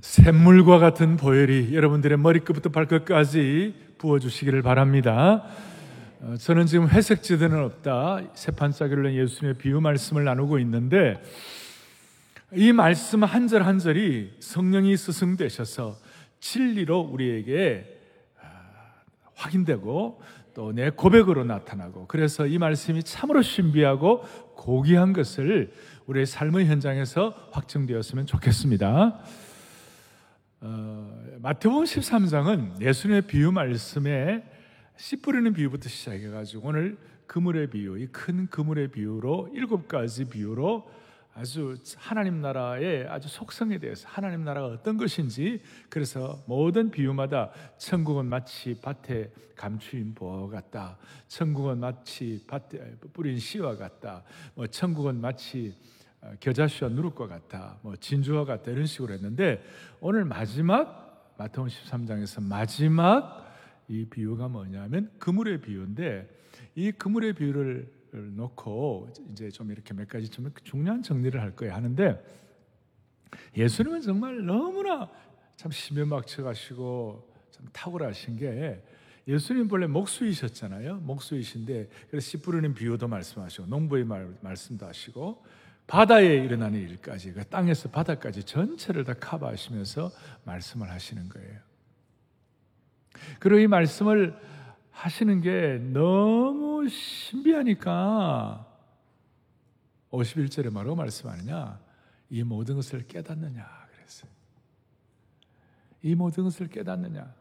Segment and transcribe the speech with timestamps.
[0.00, 5.44] 샘물과 같은 보혈이 여러분들의 머리끝부터 발끝까지 부어주시기를 바랍니다.
[6.22, 8.20] 어, 저는 지금 회색 지대는 없다.
[8.34, 11.20] 세판짜기를 낸 예수님의 비유 말씀을 나누고 있는데
[12.52, 15.96] 이 말씀 한 절 한 절이 성령이 스승되셔서
[16.40, 17.84] 진리로 우리에게
[18.42, 18.46] 아,
[19.34, 20.20] 확인되고
[20.54, 24.22] 또 내 고백으로 나타나고 그래서 이 말씀이 참으로 신비하고
[24.56, 25.72] 고귀한 것을
[26.06, 29.20] 우리의 삶의 현장에서 확증되었으면 좋겠습니다.
[30.62, 34.44] 어, 마태복음 13장은 예수님의 비유 말씀에
[34.96, 40.90] 씨 뿌리는 비유부터 시작해 가지고 오늘 그물의 비유, 이 큰 그물의 비유로 일곱 가지 비유로
[41.32, 48.78] 아주 하나님 나라의 아주 속성에 대해서 하나님 나라가 어떤 것인지 그래서 모든 비유마다 천국은 마치
[48.82, 50.98] 밭에 감추인 보화 같다.
[51.28, 54.24] 천국은 마치 밭에 뿌린 씨와 같다.
[54.54, 55.99] 뭐 천국은 마치 어,
[56.40, 57.78] 겨자씨와 누룩과 같다.
[57.82, 59.62] 뭐 진주와 같다 이런 식으로 했는데
[60.00, 63.46] 오늘 마지막 마태복음 13장에서 마지막
[63.88, 66.28] 이 비유가 뭐냐면 그물의 비유인데
[66.74, 72.22] 이 그물의 비유를 놓고 이제 좀 이렇게 몇 가지 좀 중요한 정리를 할 거예요 하는데
[73.56, 75.10] 예수님은 정말 너무나
[75.56, 78.82] 참 심연막쳐 가시고 참 탁월하신 게
[79.28, 80.96] 예수님 본래 목수이셨잖아요.
[81.00, 85.44] 목수이신데 그래서 씨 뿌리는 비유도 말씀하시고 농부의 말, 말씀도 하시고
[85.90, 90.12] 바다에 일어나는 일까지 그 땅에서 바다까지 전체를 다 커버하시면서
[90.44, 91.58] 말씀을 하시는 거예요.
[93.40, 94.40] 그리고 이 말씀을
[94.92, 98.64] 하시는 게 너무 신비하니까
[100.12, 101.80] 51절에 뭐라고 말씀하느냐?
[102.30, 104.30] 이 모든 것을 깨닫느냐 그랬어요.
[106.02, 107.34] 이 모든 것을 깨닫느냐?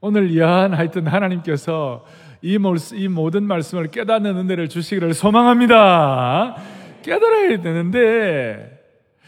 [0.00, 2.06] 오늘 이한 하여튼 하나님께서
[2.42, 6.56] 이, 모든 말씀을 깨닫는 은혜를 주시기를 소망합니다.
[7.02, 8.84] 깨달아야 되는데,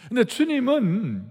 [0.09, 1.31] 근데 주님은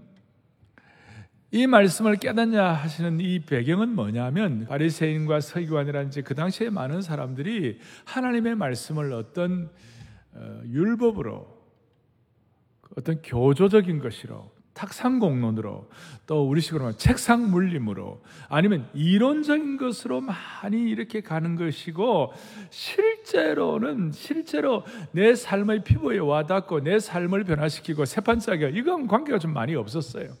[1.52, 9.12] 이 말씀을 깨닫냐 하시는 이 배경은 뭐냐면 바리새인과 서기관이라든지 그 당시에 많은 사람들이 하나님의 말씀을
[9.12, 9.68] 어떤
[10.32, 11.60] 어, 율법으로
[12.96, 15.90] 어떤 교조적인 것이로 탁상공론으로
[16.26, 22.32] 또 우리식으로 말하면 책상 물림으로 아니면 이론적인 것으로 많이 이렇게 가는 것이고
[22.70, 30.32] 실제로는 실제로 내 삶의 피부에 와닿고 내 삶을 변화시키고 세판짜기가 이건 관계가 좀 많이 없었어요.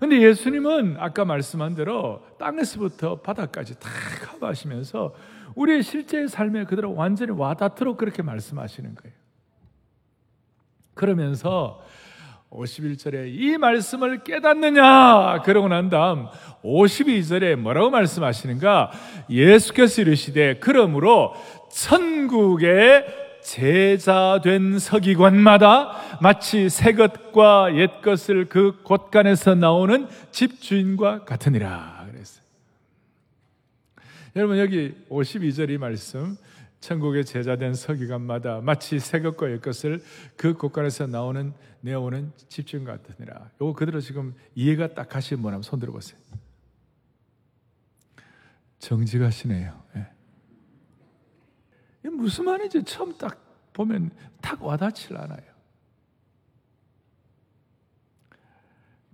[0.00, 3.88] 근데 예수님은 아까 말씀한 대로 땅에서부터 바닥까지 다
[4.26, 5.14] 커버하시면서
[5.54, 9.16] 우리의 실제 삶에 그대로 완전히 와닿도록 그렇게 말씀하시는 거예요.
[10.94, 11.82] 그러면서
[12.50, 15.42] 51절에 이 말씀을 깨닫느냐?
[15.44, 16.26] 그러고 난 다음
[16.62, 18.92] 52절에 뭐라고 말씀하시는가?
[19.28, 21.34] 예수께서 이르시되 그러므로
[21.72, 23.04] 천국의
[23.42, 32.06] 제자된 서기관마다 마치 새 것과 옛 것을 그 곳간에서 나오는 집주인과 같으니라.
[32.10, 32.44] 그랬어요.
[34.34, 36.36] 여러분 여기 52절 이 말씀
[36.86, 40.00] 천국의 제자된 서기관마다 마치 새 것과 옛 것을
[40.36, 43.50] 그 곳간에서 나오는 내오는 집주인 같으니라.
[43.60, 46.20] 요거 그대로 지금 이해가 딱 하시면 뭐냐면 손 들어보세요.
[48.78, 49.82] 정직하시네요.
[49.96, 50.06] 네.
[52.04, 55.55] 무슨 말인지 처음 딱 보면 탁 와닿질 않아요.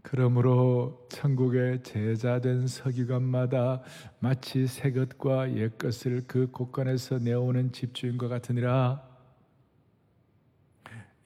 [0.02, 3.82] 그러므로 천국의 제자된 서기관마다
[4.18, 9.08] 마치 새 것과 옛 것을 그 곳간에서 내오는 집주인과 같으니라.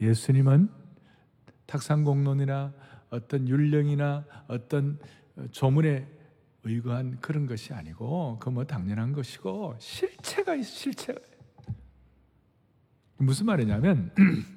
[0.01, 0.69] 예수님은
[1.67, 2.75] 탁상공론이나
[3.11, 4.99] 어떤 율령이나 어떤
[5.51, 6.07] 조문에
[6.65, 11.21] 의거한 그런 것이 아니고 그 뭐 당연한 것이고 실체가 있어 실체가
[13.19, 14.13] 무슨 말이냐면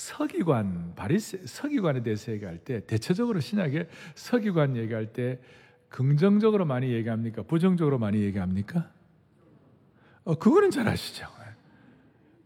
[0.00, 5.38] 서기관 바리세 서기관에 대해서 얘기할 때 대체적으로 신약에 서기관 얘기할 때
[5.90, 7.42] 긍정적으로 많이 얘기합니까?
[7.42, 8.90] 부정적으로 많이 얘기합니까?
[10.24, 11.26] 어, 그거는 잘 아시죠.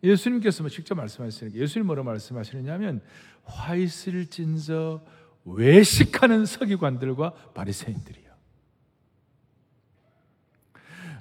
[0.02, 3.00] 예수님께서 뭐 직접 말씀하시니까 예수님 뭐로 말씀하시느냐면
[3.44, 5.02] 화 있을 진저
[5.44, 8.30] 외식하는 서기관들과 바리새인들이요.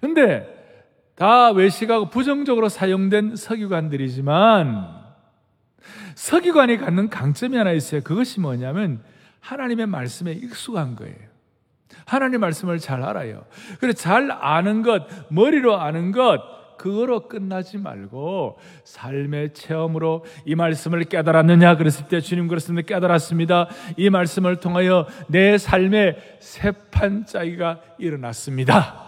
[0.01, 5.02] 근데 다 외식하고 부정적으로 사용된 서기관들이지만
[6.15, 8.01] 서기관이 갖는 강점이 하나 있어요.
[8.01, 9.04] 그것이 뭐냐면
[9.39, 11.15] 하나님의 말씀에 익숙한 거예요.
[12.06, 13.45] 하나님 말씀을 잘 알아요.
[13.80, 21.77] 그래서 잘 아는 것, 머리로 아는 것, 그거로 끝나지 말고 삶의 체험으로 이 말씀을 깨달았느냐
[21.77, 23.69] 그랬을 때 주님 그렇습니다 깨달았습니다.
[23.95, 29.01] 이 말씀을 통하여 내 삶의 새판짜기가 일어났습니다.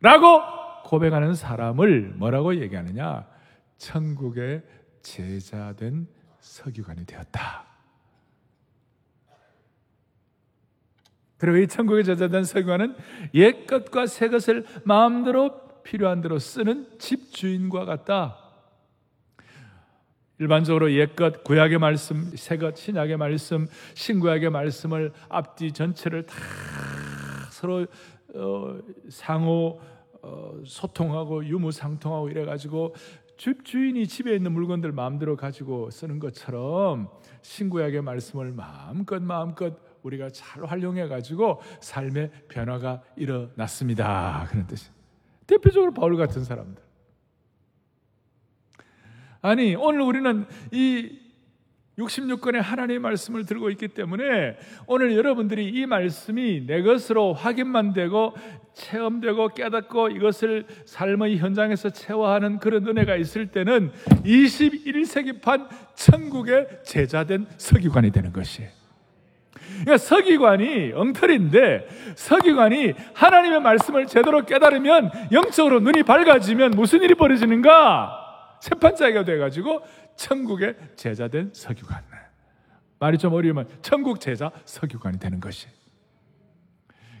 [0.00, 0.42] 라고
[0.84, 3.26] 고백하는 사람을 뭐라고 얘기하느냐?
[3.76, 4.62] 천국의
[5.08, 6.06] 제자된
[6.40, 7.66] 서기관이 되었다.
[11.38, 12.96] 그리고 이 천국의 제자된 서기관은
[13.34, 18.44] 옛 것과 새 것을 마음대로 필요한 대로 쓰는 집 주인과 같다.
[20.40, 26.36] 일반적으로 옛것 구약의 말씀, 새것 신약의 말씀, 신구약의 말씀을 앞뒤 전체를 다
[27.50, 27.86] 서로
[28.34, 28.78] 어,
[29.08, 29.80] 상호
[30.22, 32.94] 어, 소통하고 유무상통하고 이래가지고
[33.38, 37.08] 집 주인이 집에 있는 물건들 마음대로 가지고 쓰는 것처럼
[37.42, 44.46] 신구약의 말씀을 마음껏 마음껏 우리가 잘 활용해 가지고 삶의 변화가 일어났습니다.
[44.50, 44.90] 그런 뜻이.
[45.46, 46.82] 대표적으로 바울 같은 사람들.
[49.40, 51.27] 아니 오늘 우리는 이
[51.98, 54.56] 66권의 하나님의 말씀을 들고 있기 때문에
[54.86, 58.34] 오늘 여러분들이 이 말씀이 내 것으로 확인만 되고
[58.74, 63.90] 체험되고 깨닫고 이것을 삶의 현장에서 체화하는 그런 은혜가 있을 때는
[64.24, 68.70] 21세기판 천국의 제자된 서기관이 되는 것이에요.
[69.80, 78.26] 그러니까 서기관이 엉터리인데 서기관이 하나님의 말씀을 제대로 깨달으면 영적으로 눈이 밝아지면 무슨 일이 벌어지는가?
[78.60, 79.82] 세판짜기가 돼가지고
[80.18, 82.02] 천국의 제자된 서기관.
[82.98, 85.68] 말이 좀 어려우면 천국 제자 서기관이 되는 것이.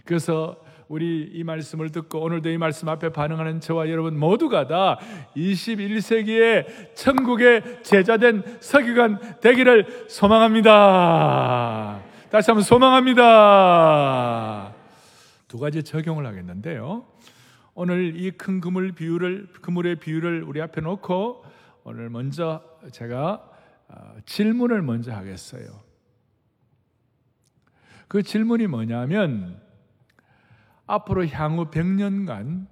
[0.04, 4.98] 그래서 우리 이 말씀을 듣고 오늘도 이 말씀 앞에 반응하는 저와 여러분 모두가 다
[5.36, 12.02] 21세기의 천국의 제자된 서기관 되기를 소망합니다.
[12.30, 14.74] 다시 한번 소망합니다.
[15.46, 17.06] 두 가지 적용을 하겠는데요.
[17.74, 21.44] 오늘 이 큰 그물 비유를 그물의 비유를 우리 앞에 놓고
[21.84, 22.60] 오늘 먼저
[22.92, 23.50] 제가
[23.88, 25.68] 어, 질문을 먼저 하겠어요.
[28.06, 29.60] 그 질문이 뭐냐면
[30.86, 32.66] 앞으로 향후 100년간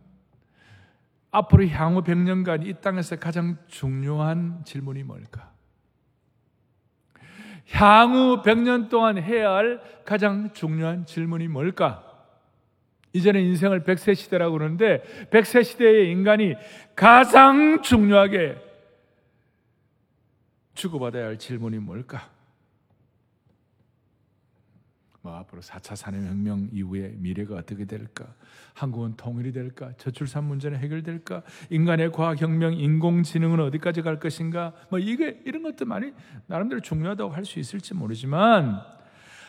[1.30, 5.52] 앞으로 향후 100년간 이 땅에서 가장 중요한 질문이 뭘까?
[7.70, 12.02] 향후 100년 동안 해야 할 가장 중요한 질문이 뭘까?
[13.12, 16.54] 이제는 인생을 100세 시대라고 그러는데 100세 시대의 인간이
[16.94, 18.65] 가장 중요하게
[20.76, 22.30] 주고받아야 할 질문이 뭘까?
[25.22, 28.26] 뭐 앞으로 4차 산업혁명 이후에 미래가 어떻게 될까?
[28.74, 29.90] 한국은 통일이 될까?
[29.98, 31.42] 저출산 문제는 해결될까?
[31.70, 34.72] 인간의 과학혁명, 인공지능은 어디까지 갈 것인가?
[34.88, 36.12] 뭐 이게 이런 것도 많이
[36.46, 38.80] 나름대로 중요하다고 할 수 있을지 모르지만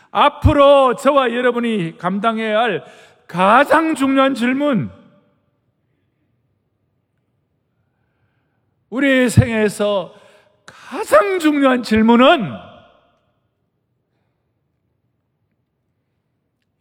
[0.10, 2.84] 앞으로 저와 여러분이 감당해야 할
[3.28, 4.90] 가장 중요한 질문
[8.90, 10.16] 우리 생에서
[10.90, 12.54] 가장 중요한 질문은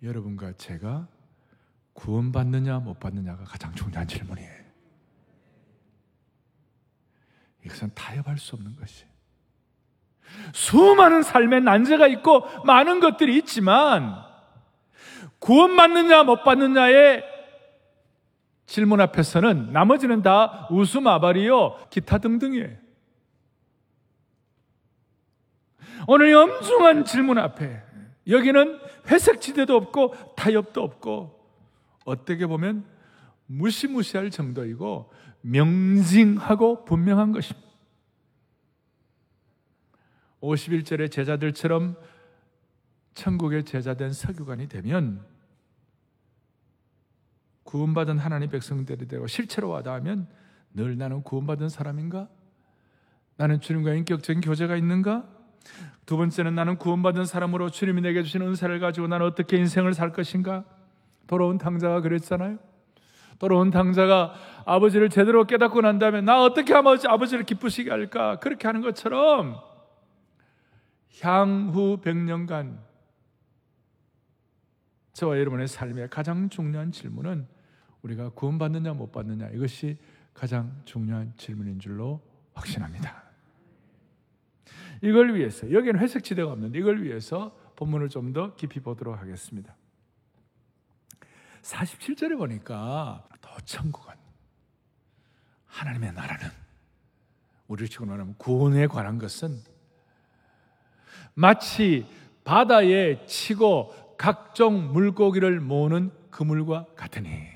[0.00, 1.08] 여러분과 제가
[1.92, 4.64] 구원받느냐 못 받느냐가 가장 중요한 질문이에요.
[7.64, 9.04] 이것은 타협할 수 없는 것이.
[10.54, 14.14] 수많은 삶의 난제가 있고 많은 것들이 있지만
[15.40, 17.24] 구원받느냐 못 받느냐의
[18.66, 22.85] 질문 앞에서는 나머지는 다 웃음아발이요 기타 등등이에요.
[26.08, 27.82] 오늘 엄중한 질문 앞에
[28.28, 31.36] 여기는 회색 지대도 없고 타협도 없고
[32.04, 32.84] 어떻게 보면
[33.46, 35.12] 무시무시할 정도이고
[35.42, 37.66] 명징하고 분명한 것입니다.
[40.40, 41.96] 51절의 제자들처럼
[43.14, 45.24] 천국의 제자된 서기관이 되면
[47.64, 50.28] 구원받은 하나님 백성들이 되고 실체로 와닿으면
[50.74, 52.28] 늘 나는 구원받은 사람인가?
[53.36, 55.35] 나는 주님과 인격적인 교제가 있는가?
[56.06, 60.64] 두 번째는 나는 구원받은 사람으로 주님이 내게 주신 은사를 가지고 나는 어떻게 인생을 살 것인가?
[61.26, 62.58] 돌아온 당자가 그랬잖아요.
[63.38, 68.38] 돌아온 당자가 아버지를 제대로 깨닫고 난 다음에 나 어떻게 하면 아버지를 기쁘시게 할까?
[68.38, 69.56] 그렇게 하는 것처럼
[71.20, 72.78] 향후 100년간
[75.12, 77.46] 저와 여러분의 삶의 가장 중요한 질문은
[78.02, 79.98] 우리가 구원받느냐 못 받느냐 이것이
[80.34, 82.20] 가장 중요한 질문인 줄로
[82.52, 83.25] 확신합니다.
[85.02, 89.76] 이걸 위해서 여기는 회색 지대가 없는데 이걸 위해서 본문을 좀 더 깊이 보도록 하겠습니다.
[91.62, 94.14] 47절에 보니까 더 천국은
[95.66, 96.48] 하나님의 나라는
[97.68, 99.60] 우리 지금 말하면 구원에 관한 것은
[101.34, 102.06] 마치
[102.44, 107.46] 바다에 치고 각종 물고기를 모으는 그물과 같으니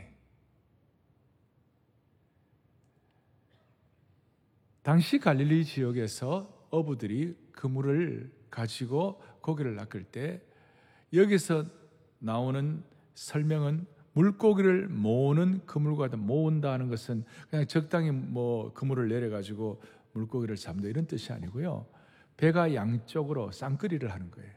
[4.83, 10.41] 당시 갈릴리 지역에서 어부들이 그물을 가지고 고기를 낚을 때
[11.13, 11.67] 여기서
[12.19, 12.83] 나오는
[13.15, 19.81] 설명은 물고기를 모으는 그물과 모은다는 것은 그냥 적당히 뭐 그물을 내려 가지고
[20.13, 21.87] 물고기를 잡는다 이런 뜻이 아니고요.
[22.37, 24.51] 배가 양쪽으로 쌍끌이를 하는 거예요.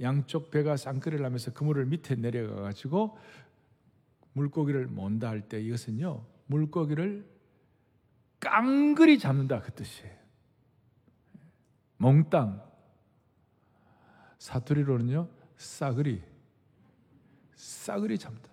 [0.00, 3.16] 양쪽 배가 쌍끌이를 하면서 그물을 밑에 내려가 가지고
[4.34, 7.26] 물고기를 몬다 할 때 이것은요 물고기를
[8.40, 10.14] 깡그리 잡는다 그 뜻이에요.
[11.98, 12.62] 몽땅
[14.38, 16.22] 사투리로는요 싸그리
[17.54, 18.50] 싸그리 잡는다.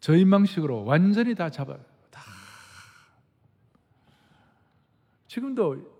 [0.00, 1.84] 저인망식으로 완전히 다 잡아요.
[2.10, 2.22] 다.
[5.26, 5.96] 지금도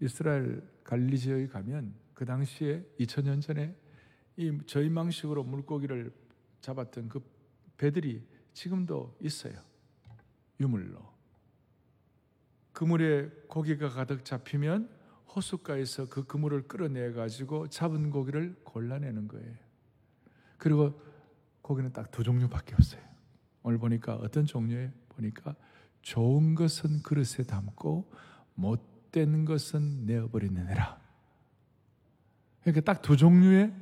[0.00, 3.76] 이스라엘 갈리 지역에 가면 그 당시에 2000년 전에
[4.36, 6.12] 이 저인망식으로 물고기를
[6.60, 7.20] 잡았던 그
[7.76, 9.54] 배들이 지금도 있어요.
[10.60, 11.12] 유물로.
[12.72, 14.88] 그물에 고기가 가득 잡히면
[15.34, 19.54] 호숫가에서 그 그물을 끌어내 가지고 잡은 고기를 골라내는 거예요.
[20.58, 21.00] 그리고
[21.62, 23.02] 고기는 딱 두 종류밖에 없어요.
[23.62, 25.54] 오늘 보니까 어떤 종류에 보니까
[26.02, 28.10] 좋은 것은 그릇에 담고
[28.54, 31.00] 못된 것은 내어버리느니라.
[32.60, 33.74] 그러니까 딱두 종류의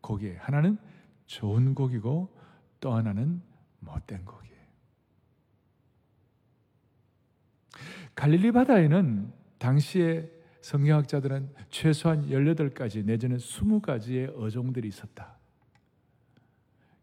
[0.00, 0.32] 고기.
[0.36, 0.78] 하나는
[1.26, 2.36] 좋은 고기고
[2.80, 3.42] 또 하나는
[3.80, 4.54] 못된 고기예요.
[8.14, 10.33] 갈릴리 바다에는 당시에
[10.64, 15.36] 성경학자들은 최소한 18가지 내지는 20가지의 어종들이 있었다.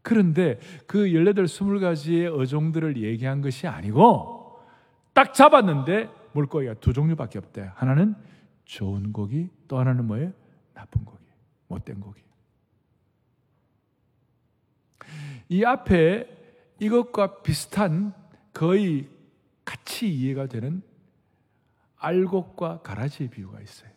[0.01, 4.59] 그런데 그 18, 20가지의 어종들을 얘기한 것이 아니고
[5.13, 7.69] 딱 잡았는데 물고기가 두 종류밖에 없대.
[7.75, 8.15] 하나는
[8.65, 10.33] 좋은 고기, 또 하나는 뭐예요?
[10.73, 11.23] 나쁜 고기,
[11.67, 12.23] 못된 고기.
[15.49, 16.27] 이 앞에
[16.79, 18.15] 이것과 비슷한
[18.53, 19.07] 거의
[19.63, 20.81] 같이 이해가 되는
[22.01, 23.89] 알곡과 가라지의 비유가 있어요.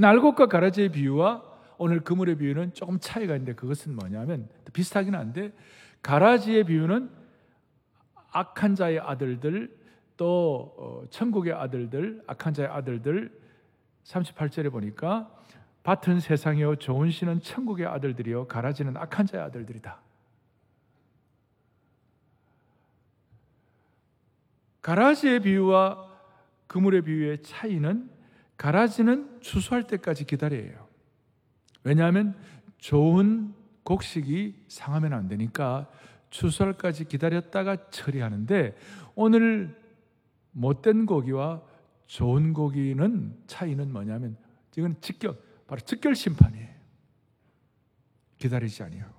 [0.00, 1.42] 알곡과 가라지의 비유와
[1.78, 5.52] 오늘 그물의 비유는 조금 차이가 있는데 그것은 뭐냐면 비슷하긴 한데
[6.02, 7.10] 가라지의 비유는
[8.30, 9.74] 악한 자의 아들들
[10.16, 13.38] 또 어, 천국의 아들들 악한 자의 아들들
[14.04, 15.30] 38절에 보니까
[15.82, 20.00] 밭은 세상이요 좋은 씨는 천국의 아들들이요 가라지는 악한 자의 아들들이다.
[24.86, 26.08] 가라지의 비유와
[26.68, 28.08] 그물의 비유의 차이는
[28.56, 30.86] 가라지는 추수할 때까지 기다려요.
[31.82, 32.36] 왜냐하면
[32.78, 33.52] 좋은
[33.82, 35.90] 곡식이 상하면 안 되니까
[36.30, 38.76] 추수할까지 기다렸다가 처리하는데
[39.16, 39.76] 오늘
[40.52, 41.62] 못된 고기와
[42.06, 44.36] 좋은 고기는 차이는 뭐냐면
[44.76, 46.76] 이건 직격 바로 즉결 심판이에요.
[48.38, 49.15] 기다리지 아니하고.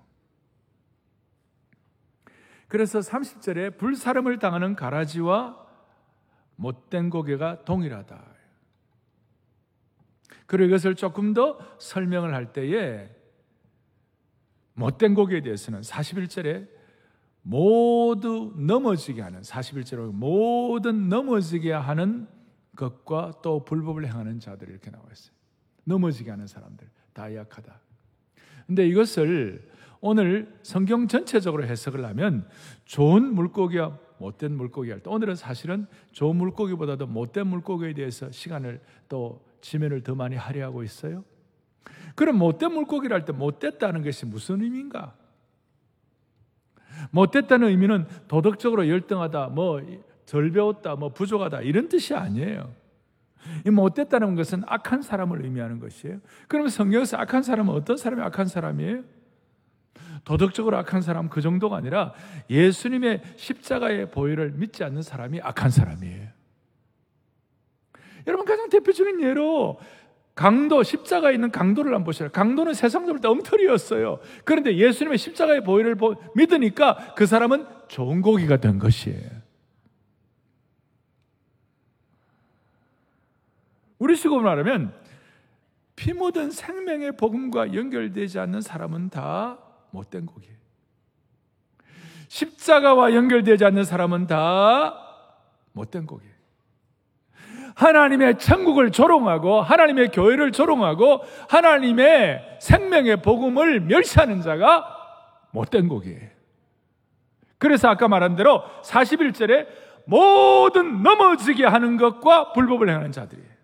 [2.68, 5.66] 그래서 30절에 불사름을 당하는 가라지와
[6.56, 8.38] 못된 고개가 동일하다.
[10.46, 13.10] 그리고 이것을 조금 더 설명을 할 때에
[14.74, 16.68] 못된 고개에 대해서는 41절에
[17.42, 22.28] 모두 넘어지게 하는 41절로 모든 넘어지게 하는
[22.76, 25.36] 것과 또 불법을 행하는 자들 이렇게 나와 있어요.
[25.86, 27.80] 넘어지게 하는 사람들 다 약하다.
[28.68, 29.70] 근데 이것을
[30.02, 32.48] 오늘 성경 전체적으로 해석을 하면
[32.86, 39.46] 좋은 물고기와 못된 물고기 할 때 오늘은 사실은 좋은 물고기보다도 못된 물고기에 대해서 시간을 또
[39.62, 41.24] 지면을 더 많이 할애하고 있어요.
[42.16, 45.16] 그럼 못된 물고기를 할 때 못됐다는 것이 무슨 의미인가?
[47.12, 52.74] 못됐다는 의미는 도덕적으로 열등하다, 뭐덜 배웠다, 뭐 부족하다 이런 뜻이 아니에요.
[53.66, 56.20] 이 못됐다는 것은 악한 사람을 의미하는 것이에요.
[56.48, 59.04] 그럼 성경에서 악한 사람은 어떤 사람이 악한 사람이에요?
[60.24, 62.14] 도덕적으로 악한 사람 그 정도가 아니라
[62.50, 66.28] 예수님의 십자가의 보혈을 믿지 않는 사람이 악한 사람이에요.
[68.28, 69.80] 여러분 가장 대표적인 예로
[70.36, 72.30] 강도 십자가에 있는 강도를 한번 보시라.
[72.30, 74.20] 강도는 세상적으로 엉터리였어요.
[74.44, 75.98] 그런데 예수님의 십자가의 보혈을
[76.36, 79.48] 믿으니까 그 사람은 좋은 고기가 된 것이에요.
[83.98, 84.94] 우리 식으로 말하면
[85.96, 89.58] 피 묻은 생명의 복음과 연결되지 않는 사람은 다
[89.92, 90.50] 못된 고기.
[92.28, 94.94] 십자가와 연결되지 않는 사람은 다
[95.72, 96.26] 못된 고기.
[97.76, 104.96] 하나님의 천국을 조롱하고 하나님의 교회를 조롱하고 하나님의 생명의 복음을 멸시하는 자가
[105.52, 106.30] 못된 고기예요.
[107.60, 109.68] 그래서 아까 말한 대로 41절에
[110.06, 113.58] 모든 넘어지게 하는 것과 불법을 행하는 자들이에요.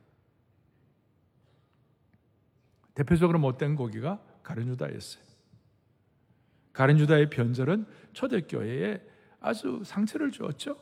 [2.94, 5.24] 대표적으로 못된 고기가 가룟유다였어요.
[6.74, 9.02] 가룟유다의 변절은 초대교회에
[9.40, 10.78] 아주 상처를 주었죠.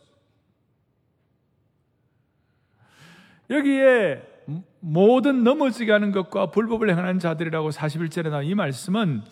[3.50, 4.32] 여기에
[4.80, 9.24] 모든 넘어지게 하는 것과 불법을 행하는 자들이라고 41절에 나온 이 말씀은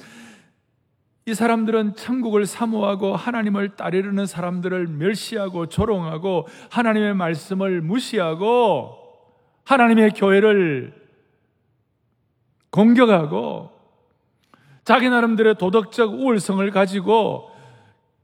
[1.25, 8.97] 이 사람들은 천국을 사모하고 하나님을 따르려는 사람들을 멸시하고 조롱하고 하나님의 말씀을 무시하고
[9.63, 10.93] 하나님의 교회를
[12.71, 13.78] 공격하고
[14.89, 17.51] 자기 나름대로 도덕적 우월성을 가지고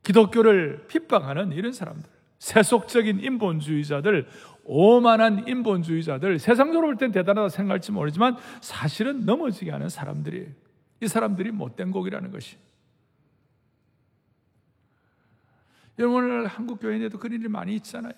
[0.02, 4.28] 기독교를 핍박하는 이런 사람들, 세속적인 인본주의자들,
[4.64, 10.48] 오만한 인본주의자들, 세상적으로 볼 땐 대단하다 생각할지 모르지만 사실은 넘어지게 하는 사람들이
[11.02, 12.58] 이 사람들이 못된 곡이라는 것이.
[16.00, 18.14] 여러분 오늘 한국 교회에도 그런 일이 많이 있잖아요.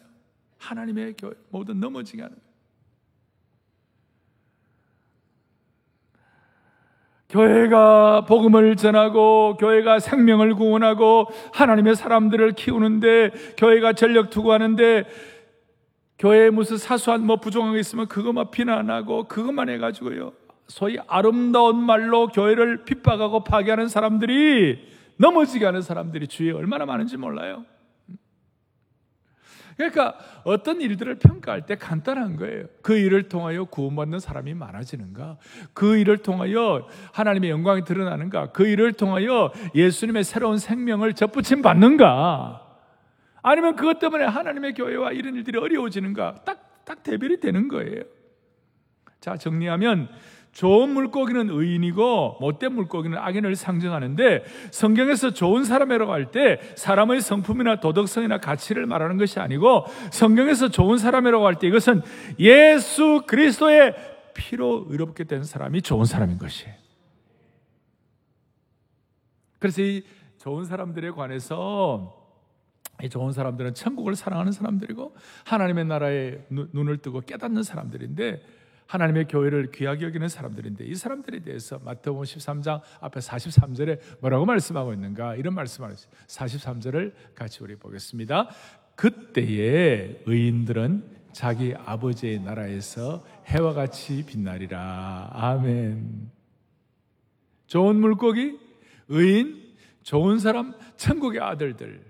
[0.58, 2.47] 하나님의 교회 모든 넘어지게 하는.
[7.29, 15.03] 교회가 복음을 전하고 교회가 생명을 구원하고 하나님의 사람들을 키우는데 교회가 전력 투구하는데
[16.19, 20.31] 교회에 무슨 사소한 뭐 부정한 게 있으면 그것만 비난하고 그것만 해가지고요
[20.67, 27.65] 소위 아름다운 말로 교회를 핍박하고 파괴하는 사람들이 넘어지게 하는 사람들이 주위에 얼마나 많은지 몰라요.
[29.77, 32.65] 그러니까 어떤 일들을 평가할 때 간단한 거예요.
[32.81, 35.38] 그 일을 통하여 구원받는 사람이 많아지는가?
[35.74, 38.51] 그 일을 통하여 하나님의 영광이 드러나는가?
[38.51, 42.63] 그 일을 통하여 예수님의 새로운 생명을 접붙임 받는가?
[43.43, 46.41] 아니면 그것 때문에 하나님의 교회와 이런 일들이 어려워지는가?
[46.43, 48.01] 딱, 딱 대별이 되는 거예요.
[49.22, 50.10] 자, 정리하면
[50.57, 58.39] 좋은 물고기는 의인이고 못된 물고기는 악인을 상징하는데 성경에서 좋은 사람이라고 할 때 사람의 성품이나 도덕성이나
[58.39, 62.01] 가치를 말하는 것이 아니고 성경에서 좋은 사람이라고 할 때 이것은
[62.39, 63.93] 예수 그리스도의
[64.33, 66.73] 피로 의롭게 된 사람이 좋은 사람인 것이에요.
[69.59, 70.03] 그래서 이
[70.39, 72.15] 좋은 사람들에 관해서
[73.03, 78.41] 이 좋은 사람들은 천국을 사랑하는 사람들이고 하나님의 나라에 눈을 뜨고 깨닫는 사람들인데
[78.88, 85.36] 하나님의 교회를 귀하게 여기는 사람들인데 이 사람들에 대해서 마태복음 13장 앞에 43절에 뭐라고 말씀하고 있는가
[85.36, 86.10] 이런 말씀을 하죠.
[86.27, 88.50] 43절을 같이 우리 보겠습니다.
[88.96, 95.29] 그때에 의인들은 자기 아버지의 나라에서 해와 같이 빛나리라.
[95.34, 96.32] 아멘.
[97.68, 98.57] 좋은 물고기,
[99.09, 99.61] 의인,
[100.01, 102.01] 좋은 사람, 천국의 아들들.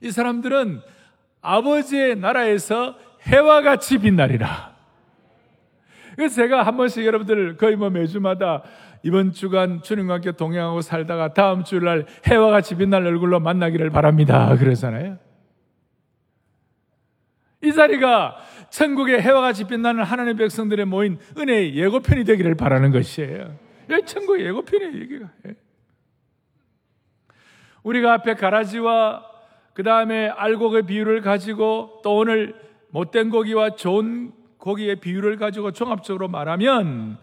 [0.00, 0.80] 이 사람들은
[1.42, 4.71] 아버지의 나라에서 해와 같이 빛나리라.
[6.16, 8.62] 그래서 제가 한 번씩 여러분들 거의 뭐 매주마다
[9.02, 14.54] 이번 주간 주님과 함께 동행하고 살다가 다음 주날 해와 같이 빛날 얼굴로 만나기를 바랍니다.
[14.56, 15.18] 그러잖아요.
[17.62, 18.36] 이 자리가
[18.70, 23.56] 천국의 해와 같이 빛나는 하나님의 백성들의 모인 은혜의 예고편이 되기를 바라는 것이에요.
[23.90, 25.28] 여기 천국의 예고편이에요, 여기가.
[25.48, 25.54] 예.
[27.82, 29.24] 우리가 앞에 가라지와
[29.74, 32.54] 그 다음에 알곡의 비유를 가지고 또 오늘
[32.90, 37.18] 못된 고기와 좋은 고기의 비유를 가지고 종합적으로 말하면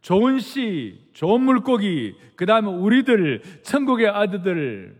[0.00, 4.98] 좋은 씨, 좋은 물고기, 그 다음에 우리들, 천국의 아들들,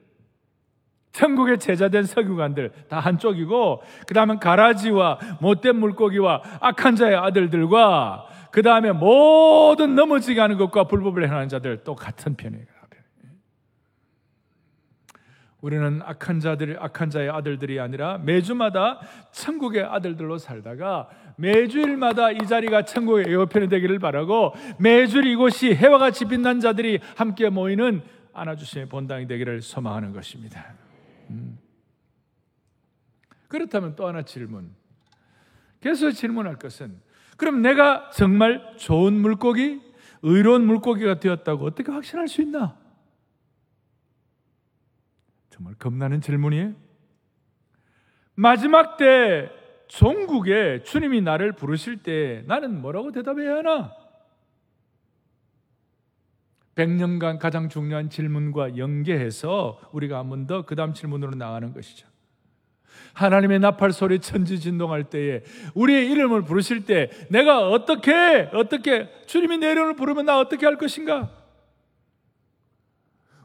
[1.13, 8.93] 천국의 제자된 서기관들 다 한쪽이고, 그 다음에 가라지와 못된 물고기와 악한 자의 아들들과 그 다음에
[8.93, 12.81] 모든 넘어지게 하는 것과 불법을 행하는 자들 또 같은 편이에요.
[15.61, 19.01] 우리는 악한 자들, 악한 자의 아들들이 아니라 매주마다
[19.33, 26.61] 천국의 아들들로 살다가 매주일마다 이 자리가 천국의 에어편이 되기를 바라고 매주 이곳이 해와 같이 빛난
[26.61, 30.75] 자들이 함께 모이는 안아주심의 본당이 되기를 소망하는 것입니다.
[31.31, 31.59] 음.
[33.49, 34.75] 그렇다면 또 하나 질문.
[35.81, 37.01] 계속 질문할 것은
[37.37, 39.81] 그럼 내가 정말 좋은 물고기,
[40.23, 42.77] 의로운 물고기가 되었다고 어떻게 확신할 수 있나?
[45.49, 46.75] 정말 겁나는 질문이에요.
[48.35, 49.51] 마지막 때
[49.91, 53.93] 종국에 주님이 나를 부르실 때 나는 뭐라고 대답해야 하나?
[56.77, 62.07] 100년간 가장 중요한 질문과 연계해서 우리가 한 번 더 그 다음 질문으로 나가는 것이죠.
[63.15, 65.43] 하나님의 나팔 소리 천지 진동할 때에
[65.75, 71.31] 우리의 이름을 부르실 때 내가 어떻게 어떻게 주님이 내 이름을 부르면 나 어떻게 할 것인가?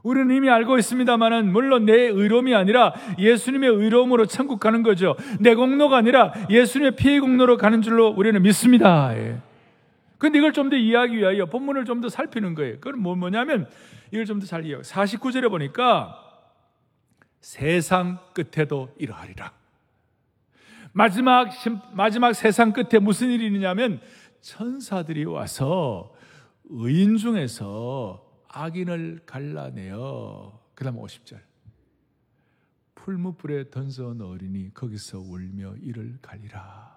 [0.05, 5.15] 우리는 이미 알고 있습니다만은 물론 내 의로움이 아니라 예수님의 의로움으로 천국 가는 거죠.
[5.39, 9.17] 내 공로가 아니라 예수님의 피의 공로로 가는 줄로 우리는 믿습니다.
[9.17, 9.37] 예.
[10.19, 12.75] 근데 이걸 좀 더 이해하기 위하여 본문을 좀 더 살피는 거예요.
[12.79, 13.67] 그건 뭐, 뭐냐면
[14.11, 16.21] 이걸 좀 더 잘 이해하고 49절에 보니까
[17.41, 19.51] 세상 끝에도 이러하리라.
[20.93, 21.49] 마지막
[21.93, 23.99] 마지막 세상 끝에 무슨 일이 있느냐면
[24.41, 26.13] 천사들이 와서
[26.69, 28.23] 의인 중에서
[28.55, 30.59] 악인을 갈라내어.
[30.73, 31.41] 그 다음 50절.
[32.95, 36.95] 풀무불에 던져 넣으리니 거기서 울며 이를 갈리라.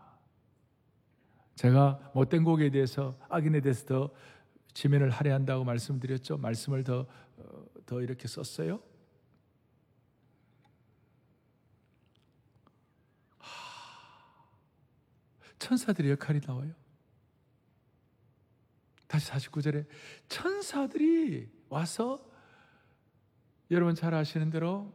[1.57, 4.15] 제가 못된 곡에 대해서 악인에 대해서 더
[4.73, 6.39] 지면을 할애한다고 말씀드렸죠?
[6.39, 8.81] 말씀을 더, 어, 더 이렇게 썼어요?
[15.59, 16.73] 천사들의 역할이 나와요
[19.09, 19.87] 다시 49절에
[20.29, 22.25] 천사들이 와서
[23.71, 24.93] 여러분 잘 아시는 대로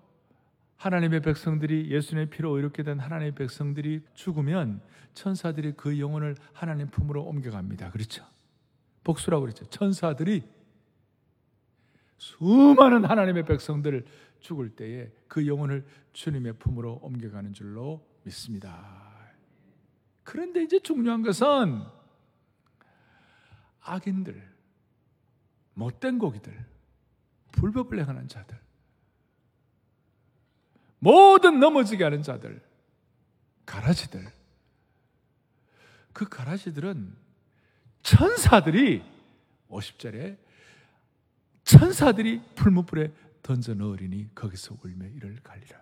[0.77, 4.81] 하나님의 백성들이 예수님의 피로 의롭게 된 하나님의 백성들이 죽으면
[5.13, 7.91] 천사들이 그 영혼을 하나님 품으로 옮겨갑니다.
[7.91, 8.25] 그렇죠?
[9.03, 9.65] 복수라고 그랬죠.
[9.65, 10.43] 천사들이
[12.17, 14.05] 수많은 하나님의 백성들을
[14.39, 19.11] 죽을 때에 그 영혼을 주님의 품으로 옮겨가는 줄로 믿습니다.
[20.23, 21.83] 그런데 이제 중요한 것은
[23.83, 24.51] 악인들,
[25.73, 26.65] 못된 고기들,
[27.51, 28.59] 불법을 행하는 자들,
[30.99, 32.61] 모든 넘어지게 하는 자들,
[33.65, 34.25] 가라지들.
[36.13, 37.15] 그 가라지들은
[38.03, 39.03] 천사들이
[39.69, 40.37] 50절에
[41.63, 45.81] 천사들이 풀무불에 던져 넣으리니 거기서 울며 이를 갈리라.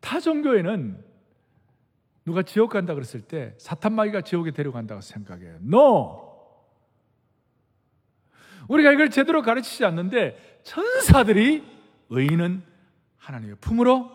[0.00, 1.11] 타 종교에는
[2.24, 5.56] 누가 지옥 간다 그랬을 때 사탄 마귀가 지옥에 데려간다고 생각해요.
[5.56, 6.32] No.
[8.68, 11.64] 우리가 이걸 제대로 가르치지 않는데 천사들이
[12.10, 12.62] 의인은
[13.16, 14.10] 하나님의 품으로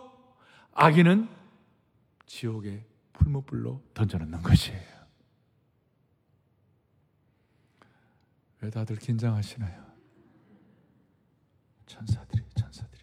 [0.74, 1.28] 악인은
[2.26, 4.98] 지옥의 풀무불로 던져놓는 것이에요.
[8.62, 9.86] 왜 다들 긴장하시나요?
[11.86, 13.02] 천사들이, 천사들이.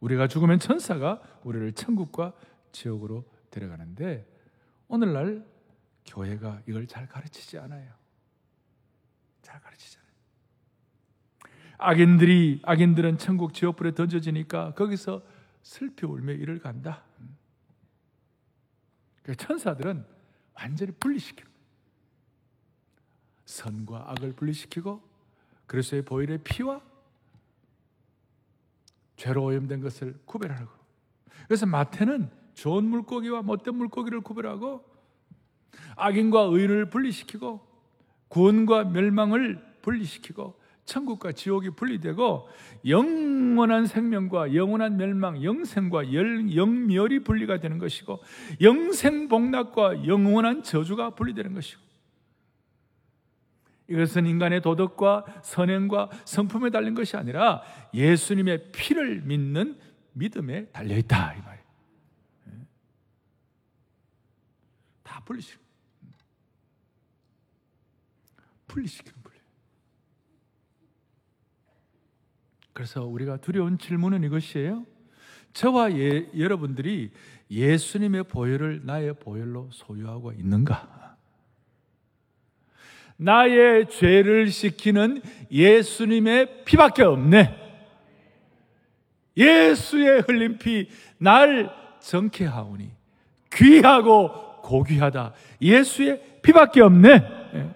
[0.00, 2.32] 우리가 죽으면 천사가 우리를 천국과
[2.72, 4.35] 지옥으로 데려가는데
[4.88, 5.44] 오늘날
[6.06, 7.92] 교회가 이걸 잘 가르치지 않아요.
[9.42, 10.12] 잘 가르치지 않아요.
[11.78, 15.22] 악인들이 악인들은 천국 지옥불에 던져지니까 거기서
[15.62, 17.04] 슬피 울며 이를 간다.
[19.22, 20.06] 그 천사들은
[20.54, 21.56] 완전히 분리시킵니다.
[23.44, 25.02] 선과 악을 분리시키고
[25.66, 26.80] 그리스도의 보혈의 피와
[29.16, 30.70] 죄로 오염된 것을 구별하고
[31.46, 34.82] 그래서 마태는 좋은 물고기와 못된 물고기를 구별하고
[35.94, 37.60] 악인과 의를 분리시키고
[38.28, 42.48] 구원과 멸망을 분리시키고 천국과 지옥이 분리되고
[42.86, 48.22] 영원한 생명과 영원한 멸망, 영생과 영멸이 분리가 되는 것이고
[48.62, 51.82] 영생 복락과 영원한 저주가 분리되는 것이고
[53.88, 59.78] 이것은 인간의 도덕과 선행과 성품에 달린 것이 아니라 예수님의 피를 믿는
[60.12, 61.56] 믿음에 달려 있다 이 말이에요.
[65.06, 65.60] 다 분리시켜.
[68.68, 69.36] 분리시키는 분리.
[72.72, 74.86] 그래서 우리가 두려운 질문은 이것이에요.
[75.52, 77.10] 저와 예, 여러분들이
[77.50, 81.16] 예수님의 보혈을 나의 보혈로 소유하고 있는가?
[83.16, 87.64] 나의 죄를 씻기는 예수님의 피밖에 없네.
[89.36, 92.90] 예수의 흘린 피, 날 정케하오니
[93.52, 95.32] 귀하고 고귀하다.
[95.62, 97.08] 예수의 피밖에 없네.
[97.54, 97.66] 예.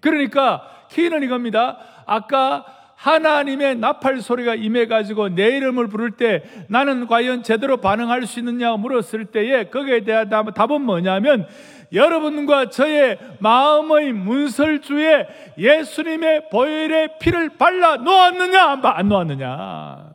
[0.00, 1.78] 그러니까 키는 이겁니다.
[2.04, 2.64] 아까
[2.96, 9.26] 하나님의 나팔 소리가 임해가지고 내 이름을 부를 때 나는 과연 제대로 반응할 수 있느냐 물었을
[9.26, 11.46] 때에 거기에 대한 답은 뭐냐면
[11.92, 20.14] 여러분과 저의 마음의 문설주에 예수님의 보혈의 피를 발라 놓았느냐 안 놓았느냐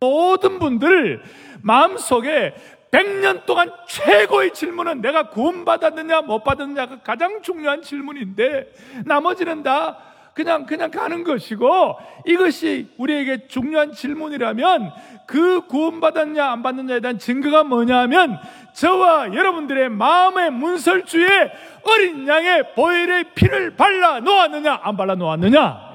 [0.00, 1.22] 모든 분들
[1.62, 2.54] 마음속에
[2.96, 8.72] 100년 동안 최고의 질문은 내가 구원받았느냐 못 받았느냐가 가장 중요한 질문인데
[9.04, 9.98] 나머지는 다
[10.32, 14.92] 그냥 그냥 가는 것이고 이것이 우리에게 중요한 질문이라면
[15.26, 18.38] 그 구원받았냐 안 받느냐에 대한 증거가 뭐냐면
[18.74, 25.86] 저와 여러분들의 마음의 문설주에 어린 양의 보혈의 피를 발라 놓았느냐 안 발라 놓았느냐.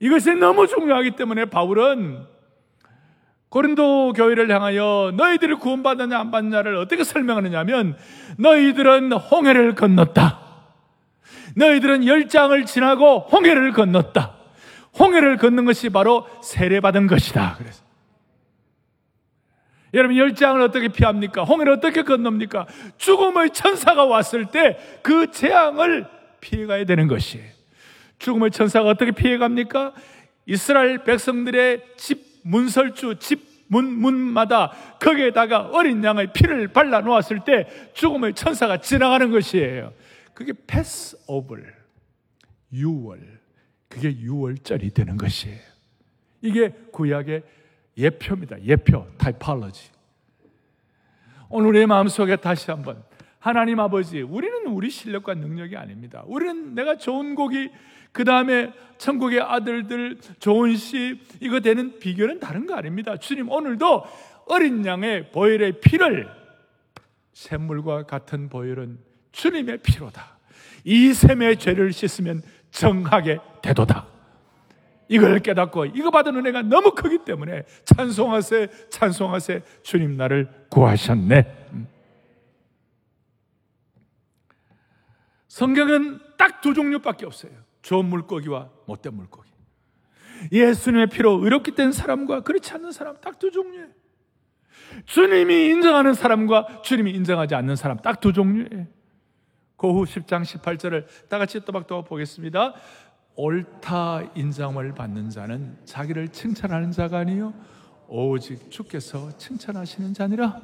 [0.00, 2.26] 이것이 너무 중요하기 때문에 바울은
[3.52, 7.98] 고린도 교회를 향하여 너희들이 구원받느냐 안 받느냐를 어떻게 설명하느냐면
[8.38, 10.40] 너희들은 홍해를 건넜다.
[11.56, 14.36] 너희들은 열장을 지나고 홍해를 건넜다.
[14.98, 17.56] 홍해를 걷는 것이 바로 세례받은 것이다.
[17.58, 17.84] 그래서
[19.92, 21.44] 여러분 열장을 어떻게 피합니까?
[21.44, 22.66] 홍해를 어떻게 건넙니까?
[22.96, 26.06] 죽음의 천사가 왔을 때 그 재앙을
[26.40, 27.44] 피해가야 되는 것이에요.
[28.18, 29.92] 죽음의 천사가 어떻게 피해갑니까?
[30.46, 38.34] 이스라엘 백성들의 집 문설주 집 문, 문마다 거기에다가 어린 양의 피를 발라 놓았을 때 죽음의
[38.34, 39.94] 천사가 지나가는 것이에요.
[40.34, 41.74] 그게 패스 오블,
[42.72, 43.20] 6월.
[43.88, 45.58] 그게 6월절이 되는 것이에요.
[46.40, 47.42] 이게 구약의
[47.96, 48.62] 예표입니다.
[48.62, 49.90] 예표, 타이팔러지.
[51.50, 53.02] 오늘의 마음속에 다시 한번
[53.38, 56.22] 하나님 아버지, 우리는 우리 실력과 능력이 아닙니다.
[56.26, 57.70] 우리는 내가 좋은 곡이
[58.12, 63.16] 그 다음에 천국의 아들들 좋은 시 이거 되는 비결은 다른 거 아닙니다.
[63.16, 64.04] 주님 오늘도
[64.46, 66.30] 어린 양의 보혈의 피를
[67.32, 68.98] 샘물과 같은 보혈은
[69.32, 70.38] 주님의 피로다.
[70.84, 74.06] 이 셈의 죄를 씻으면 정하게 되도다.
[75.08, 81.68] 이걸 깨닫고 이거 받은 은혜가 너무 크기 때문에 찬송하세 찬송하세 주님 나를 구하셨네.
[81.72, 81.88] 음.
[85.48, 87.52] 성경은 딱 두 종류밖에 없어요.
[87.82, 89.50] 좋은 물고기와 못된 물고기.
[90.50, 93.88] 예수님의 피로 의롭게 된 사람과 그렇지 않는 사람 딱 두 종류예요.
[95.06, 98.86] 주님이 인정하는 사람과 주님이 인정하지 않는 사람 딱 두 종류예요.
[99.76, 102.74] 고후 10장 18절을 다 같이 또박또박 보겠습니다.
[103.34, 107.54] 옳다 인정을 받는 자는 자기를 칭찬하는 자가 아니요
[108.06, 110.60] 오직 주께서 칭찬하시는 자니라.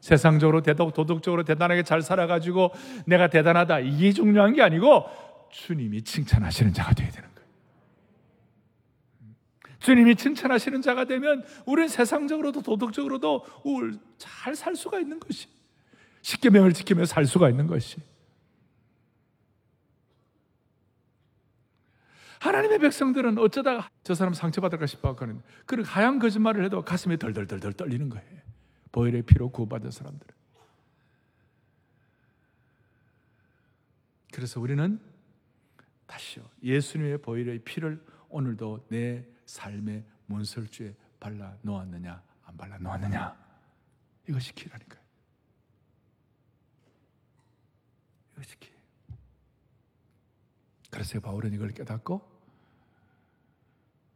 [0.00, 2.72] 세상적으로 대도 도덕적으로 대단하게 잘 살아가지고
[3.06, 5.04] 내가 대단하다 이게 중요한 게 아니고
[5.50, 7.50] 주님이 칭찬하시는 자가 되어야 되는 거예요.
[9.80, 13.46] 주님이 칭찬하시는 자가 되면 우리는 세상적으로도 도덕적으로도
[14.18, 15.48] 잘 살 수가 있는 것이
[16.22, 17.96] 십계명을 지키며 살 수가 있는 것이
[22.40, 25.42] 하나님의 백성들은 어쩌다가 저 사람 상처받을까 싶어 하거든.
[25.66, 28.40] 그 하얀 거짓말을 해도 가슴이 덜덜덜덜 떨리는 거예요.
[28.92, 30.34] 보혈의 피로 구원받은 사람들은.
[34.32, 34.98] 그래서 우리는
[36.10, 36.44] 다시요.
[36.64, 43.36] 예수님의 보혈의 피를 오늘도 내 삶의 문설주에 발라 놓았느냐, 안 발라 놓았느냐.
[44.28, 45.00] 이것이 키라니까요.
[48.32, 48.70] 이것이 키.
[50.90, 52.28] 그래서 바울은 이걸 깨닫고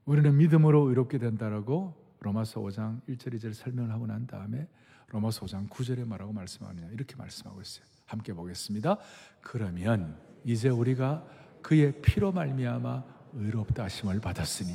[0.04, 4.66] 우리는 믿음으로 의롭게 된다라고 로마서 5장 1절 2절 설명을 하고 난 다음에
[5.08, 7.86] 로마서 5장 9절에 말하고 말씀하느냐 이렇게 말씀하고 있어요.
[8.06, 8.98] 함께 보겠습니다.
[9.40, 14.74] 그러면 이제 우리가 그의 피로 말미암아 의롭다 하심을 받았으니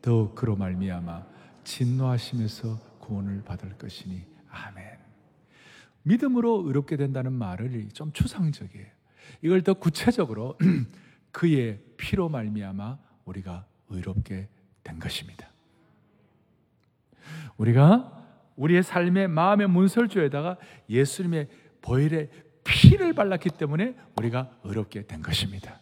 [0.00, 1.26] 더 그로 말미암아
[1.62, 4.98] 진노하심에서 구원을 받을 것이니 아멘.
[6.04, 8.86] 믿음으로 의롭게 된다는 말을 좀 추상적이에요.
[9.42, 10.56] 이걸 더 구체적으로
[11.32, 14.48] 그의 피로 말미암아 우리가 의롭게
[14.82, 15.50] 된 것입니다.
[17.58, 20.56] 우리가 우리의 삶의 마음의 문설주에다가
[20.88, 21.50] 예수님의
[21.82, 22.30] 보혈의
[22.64, 25.81] 피를 발랐기 때문에 우리가 의롭게 된 것입니다.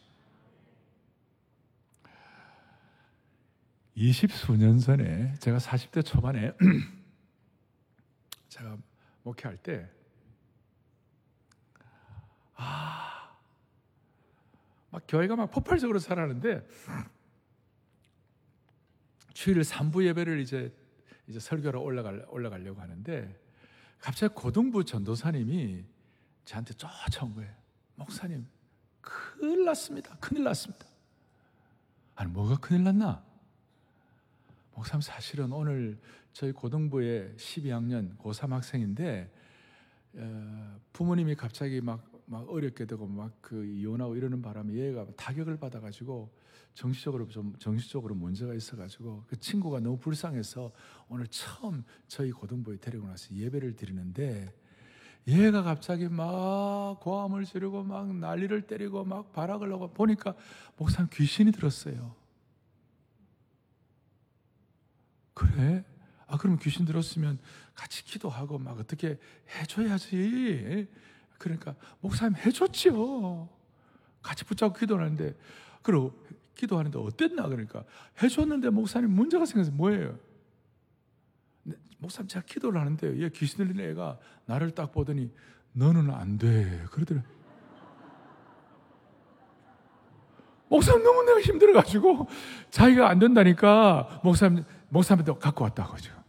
[4.00, 6.54] 20 수년 전에 제가 40대 초반에
[8.48, 8.78] 제가
[9.22, 9.90] 목회할 때
[12.54, 13.36] 아,
[14.88, 16.66] 막 교회가 막 폭발적으로 살아는데
[19.34, 20.74] 주일 3부 예배를 이제
[21.26, 23.38] 이제 설교로 올라갈 올라가려고 하는데
[23.98, 25.84] 갑자기 고등부 전도사님이
[26.46, 27.54] 저한테 쫓아온 거예요.
[27.96, 28.48] 목사님,
[29.02, 30.16] 큰일 났습니다.
[30.20, 30.86] 큰일 났습니다.
[32.14, 33.29] 아니 뭐가 큰일 났나?
[34.80, 35.98] 목사님 사실은 오늘
[36.32, 39.30] 저희 고등부의 12학년 고3 학생인데
[40.14, 46.30] 어, 부모님이 갑자기 막, 막 어렵게 되고 막 그 이혼하고 이러는 바람에 얘가 타격을 받아가지고
[46.72, 50.72] 정신적으로 좀 정신적으로 문제가 있어가지고 그 친구가 너무 불쌍해서
[51.10, 54.50] 오늘 처음 저희 고등부에 데리고 나서 예배를 드리는데
[55.28, 60.34] 얘가 갑자기 막 고함을 지르고 막 난리를 때리고 막 발악을 하고 보니까
[60.78, 62.19] 목사님 귀신이 들었어요.
[65.40, 65.82] 그래?
[66.26, 67.38] 아, 그럼 귀신 들었으면
[67.74, 69.18] 같이 기도하고 막 어떻게
[69.56, 70.86] 해줘야지.
[71.38, 73.48] 그러니까, 목사님 해줬지요.
[74.22, 75.34] 같이 붙잡고 기도하는데,
[75.82, 76.12] 그리고
[76.54, 77.48] 기도하는데 어땠나?
[77.48, 77.84] 그러니까,
[78.22, 80.18] 해줬는데 목사님 문제가 생겨서 뭐예요?
[81.62, 85.32] 네, 목사님 제가 기도를 하는데, 얘 귀신 들린 애가 나를 딱 보더니,
[85.72, 86.84] 너는 안 돼.
[86.90, 87.22] 그러더래.
[90.68, 92.28] 목사님 너무 내가 힘들어가지고,
[92.68, 96.20] 자기가 안 된다니까, 목사님, 목사님도 갖고 왔다고 죠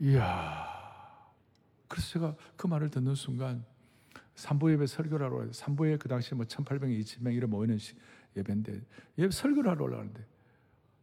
[0.00, 0.66] 이야.
[1.88, 3.64] 그래서 제가 그 말을 듣는 순간
[4.34, 5.52] 삼부 예배 설교를 하러.
[5.52, 7.78] 삼부에 그 당시에 뭐 1800명, 2000명 이래 모이는
[8.36, 8.80] 예배인데
[9.18, 10.24] 예배 설교를 하러 올라가는데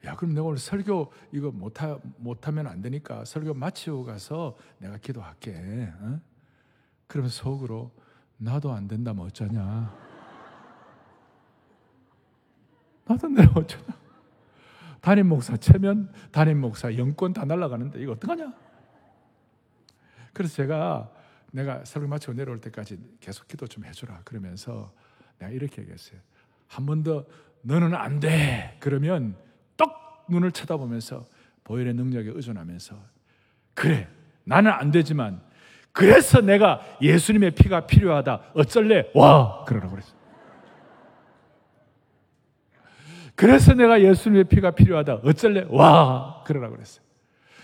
[0.05, 5.91] 야 그럼 내가 오늘 설교 이거 못하, 못하면 안 되니까 설교 마치고 가서 내가 기도할게
[5.99, 6.19] 어?
[7.07, 7.91] 그러면서 속으로
[8.37, 10.12] 나도 안 된다면 어쩌냐
[13.05, 13.83] 나도 내가 어쩌냐
[15.01, 18.53] 담임 목사 체면 담임 목사 영권 다 날라가는데 이거 어떡하냐
[20.33, 21.11] 그래서 제가
[21.51, 24.21] 내가 설교 마치고 내려올 때까지 계속 기도 좀 해주라.
[24.23, 24.91] 그러면서
[25.37, 26.19] 내가 이렇게 얘기했어요.
[26.67, 27.25] 한 번 더
[27.61, 28.75] 너는 안 돼.
[28.79, 29.35] 그러면
[29.77, 31.27] 떡 눈을 쳐다보면서
[31.63, 32.95] 보혈의 능력에 의존하면서
[33.75, 34.07] 그래
[34.43, 35.41] 나는 안 되지만
[35.91, 38.51] 그래서 내가 예수님의 피가 필요하다.
[38.55, 39.11] 어쩔래?
[39.13, 40.15] 와 그러라고 그랬어.
[43.35, 45.15] 그래서 내가 예수님의 피가 필요하다.
[45.23, 45.65] 어쩔래?
[45.69, 47.03] 와 그러라고 그랬어요.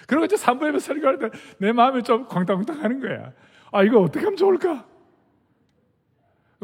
[0.08, 1.30] 그리고 이제 산부예배 설교할 때
[1.60, 3.32] 내 마음이 좀 광당광당 하는 거야.
[3.72, 4.86] 아, 이거 어떻게 하면 좋을까?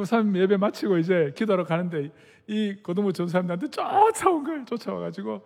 [0.06, 2.12] 산 예배 마치고 이제 기도하러 가는데
[2.48, 4.66] 이 고등부 전사님한테 쫓아온 거예요.
[4.66, 5.46] 쫓아와가지고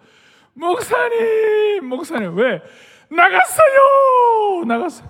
[0.53, 2.61] 목사님, 목사님 왜
[3.11, 4.63] 나갔어요?
[4.65, 5.09] 나갔어요.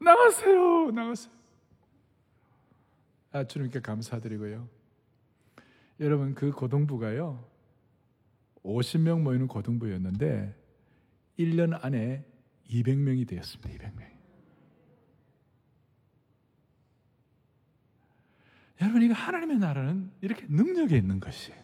[0.00, 0.90] 나갔어요.
[0.90, 1.32] 나갔어요.
[3.32, 4.68] 아, 주님께 감사드리고요.
[6.00, 7.44] 여러분 그 고등부가요.
[8.64, 10.54] 50명 모이는 고등부였는데
[11.38, 12.24] 1년 안에
[12.70, 13.70] 200명이 되었습니다.
[13.70, 14.14] 200명.
[18.80, 21.62] 여러분 이거 하나님의 나라는 이렇게 능력이 있는 것이에요.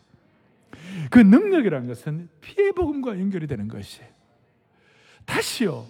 [1.11, 4.09] 그 능력이라는 것은 피해 복음과 연결이 되는 것이에요.
[5.25, 5.87] 다시요.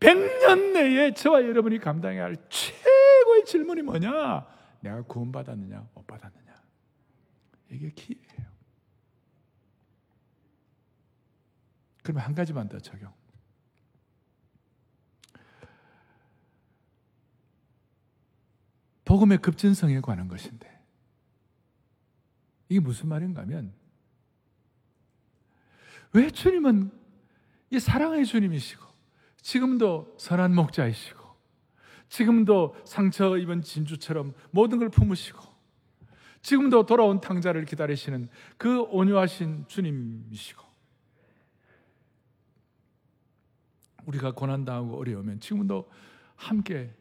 [0.00, 4.46] 100년 내에 저와 여러분이 감당해야 할 최고의 질문이 뭐냐?
[4.80, 6.43] 내가 구원받았느냐, 못 받았느냐.
[7.74, 8.54] 이게 기회예요.
[12.02, 13.12] 그러면 한 가지만 더 적용.
[19.04, 20.82] 복음의 급진성에 관한 것인데
[22.68, 23.72] 이게 무슨 말인가 하면
[26.12, 26.90] 왜 주님은
[27.70, 28.84] 이 사랑의 주님이시고
[29.42, 31.22] 지금도 선한 목자이시고
[32.08, 35.53] 지금도 상처 입은 진주처럼 모든 걸 품으시고
[36.44, 38.28] 지금도 돌아온 탕자를 기다리시는
[38.58, 40.62] 그 온유하신 주님이시고
[44.04, 45.90] 우리가 고난당하고 어려우면 지금도
[46.36, 46.94] 함께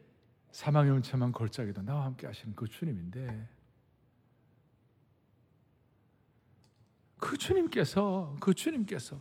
[0.52, 3.50] 사망의 온체만 걸작에도 나와 함께 하시는 그 주님인데
[7.18, 9.20] 그 주님께서 그 주님께서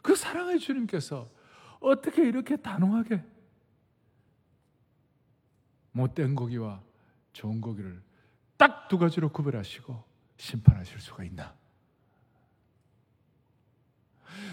[0.00, 1.28] 그 사랑의 주님께서
[1.80, 3.24] 어떻게 이렇게 단호하게
[5.90, 6.84] 못된 고기와
[7.32, 8.07] 좋은 고기를
[8.58, 10.04] 딱 두 가지로 구별하시고
[10.38, 11.54] 심판하실 수가 있나?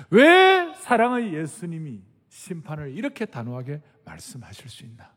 [0.10, 5.13] 왜 사랑의 예수님이 심판을 이렇게 단호하게 말씀하실 수 있나?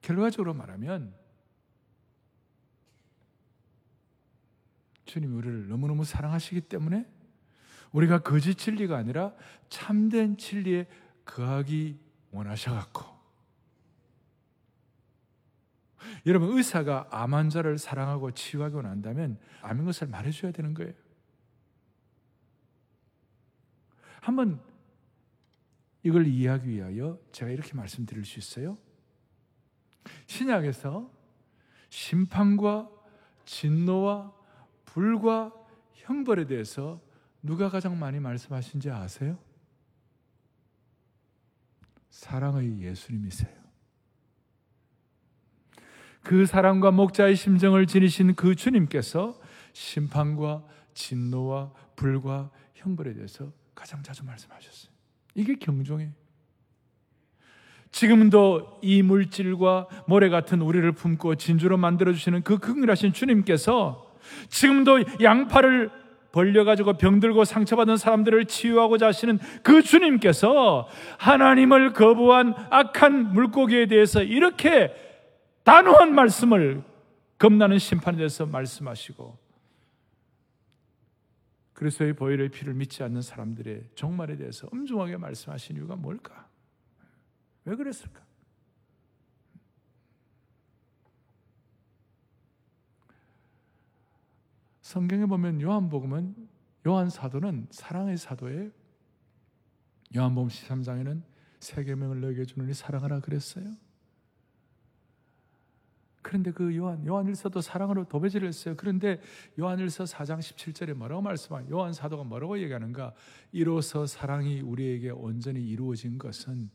[0.00, 1.14] 결과적으로 말하면
[5.04, 7.06] 주님 우리를 너무너무 사랑하시기 때문에
[7.92, 9.34] 우리가 거짓 진리가 아니라
[9.68, 10.88] 참된 진리에
[11.24, 13.11] 거하기 원하셔 갖고
[16.26, 20.92] 여러분 의사가 암 환자를 사랑하고 치유하기 원한다면 암인 것을 말해줘야 되는 거예요.
[24.20, 24.60] 한번
[26.02, 28.76] 이걸 이해하기 위하여 제가 이렇게 말씀드릴 수 있어요.
[30.26, 31.10] 신약에서
[31.88, 32.90] 심판과
[33.44, 34.32] 진노와
[34.84, 35.52] 불과
[35.94, 37.00] 형벌에 대해서
[37.42, 39.38] 누가 가장 많이 말씀하신지 아세요?
[42.10, 43.61] 사랑의 예수님이세요.
[46.22, 49.38] 그 사랑과 목자의 심정을 지니신 그 주님께서
[49.72, 50.62] 심판과
[50.94, 54.92] 진노와 불과 형벌에 대해서 가장 자주 말씀하셨어요.
[55.34, 56.10] 이게 경종이에요.
[57.90, 64.10] 지금도 이 물질과 모래 같은 우리를 품고 진주로 만들어 주시는 그 긍휼하신 주님께서
[64.48, 65.90] 지금도 양팔을
[66.32, 75.11] 벌려가지고 병들고 상처받은 사람들을 치유하고자 하시는 그 주님께서 하나님을 거부한 악한 물고기에 대해서 이렇게
[75.64, 76.84] 단호한 말씀을
[77.38, 79.38] 겁나는 심판에 대해서 말씀하시고
[81.72, 86.48] 그리스도의 보혈의 피를 믿지 않는 사람들의 종말에 대해서 엄중하게 말씀하신 이유가 뭘까?
[87.64, 88.22] 왜 그랬을까?
[94.80, 96.48] 성경에 보면 요한복음은
[96.86, 98.70] 요한 사도는 사랑의 사도예요.
[100.14, 101.22] 요한복음 13장에는
[101.60, 103.72] 세 계명을 너에게 주노니 사랑하라 그랬어요.
[106.22, 108.74] 그런데 그 요한 요한일서도 사랑으로 도배질을 했어요.
[108.76, 109.20] 그런데
[109.58, 113.12] 요한일서 4장 17절에 뭐라고 말씀하 요한 사도가 뭐라고 얘기하는가?
[113.50, 116.70] 이로써 사랑이 우리에게 온전히 이루어진 것은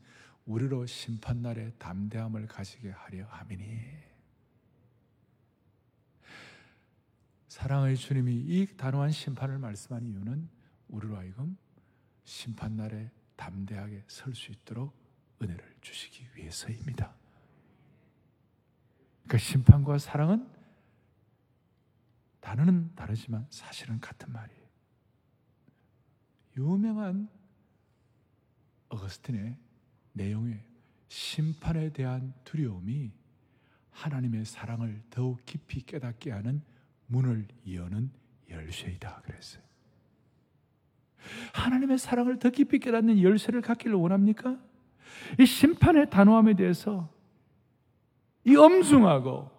[0.46, 3.80] 우리로 심판 날에 담대함을 가지게 하려 함이니.
[7.48, 10.48] 사랑의 주님이 이 단호한 심판을 말씀한 이유는
[10.88, 11.56] 우리로 하여금
[12.24, 14.94] 심판 날에 담대하게 설 수 있도록
[15.40, 17.17] 은혜를 주시기 위해서입니다.
[19.28, 20.48] 그 심판과 사랑은
[22.40, 24.58] 단어는 다르지만 사실은 같은 말이에요.
[26.56, 27.28] 유명한
[28.88, 29.56] 어거스틴의
[30.14, 30.64] 내용의
[31.08, 33.12] 심판에 대한 두려움이
[33.90, 36.62] 하나님의 사랑을 더욱 깊이 깨닫게 하는
[37.06, 38.10] 문을 여는
[38.48, 39.62] 열쇠이다 그랬어요.
[41.52, 44.58] 하나님의 사랑을 더 깊이 깨닫는 열쇠를 갖기를 원합니까?
[45.38, 47.12] 이 심판의 단호함에 대해서
[48.48, 49.50] 이 엄중하고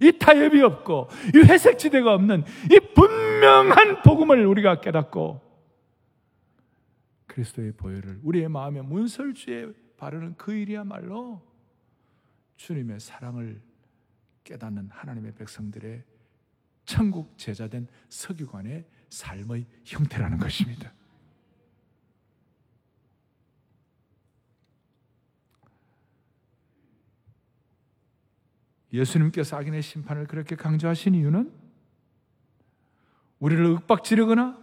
[0.00, 5.40] 이 타협이 없고 이 회색 지대가 없는 이 분명 분명한 복음을 우리가 깨닫고
[7.26, 11.42] 그리스도의 보혈을 우리의 마음에 문설주에 바르는 그 일이야말로
[12.56, 13.60] 주님의 사랑을
[14.44, 16.04] 깨닫는 하나님의 백성들의
[16.84, 20.92] 천국 제자된 서기관의 삶의 형태라는 것입니다.
[28.92, 31.52] 예수님께서 악인의 심판을 그렇게 강조하신 이유는
[33.38, 34.60] 우리를 윽박지르거나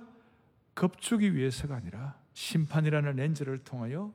[0.76, 4.14] 겁주기 위해서가 아니라 심판이라는 렌즈를 통하여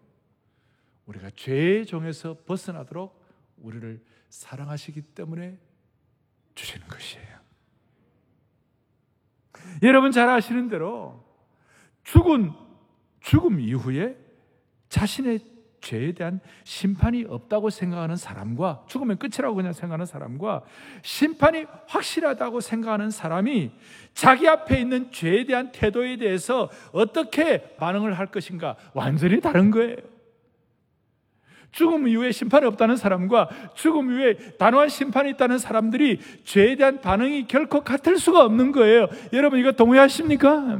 [1.06, 3.22] 우리가 죄의 종에서 벗어나도록
[3.58, 5.58] 우리를 사랑하시기 때문에
[6.54, 7.34] 주시는 것이에요.
[9.82, 11.24] 여러분 잘 아시는 대로
[12.04, 12.52] 죽은
[13.20, 14.16] 죽음 이후에
[14.88, 15.53] 자신의
[15.84, 20.62] 죄에 대한 심판이 없다고 생각하는 사람과 죽으면 끝이라고 그냥 생각하는 사람과
[21.02, 23.70] 심판이 확실하다고 생각하는 사람이
[24.14, 29.96] 자기 앞에 있는 죄에 대한 태도에 대해서 어떻게 반응을 할 것인가 완전히 다른 거예요.
[31.70, 37.82] 죽음 이후에 심판이 없다는 사람과 죽음 이후에 단호한 심판이 있다는 사람들이 죄에 대한 반응이 결코
[37.82, 39.08] 같을 수가 없는 거예요.
[39.32, 40.78] 여러분 이거 동의하십니까?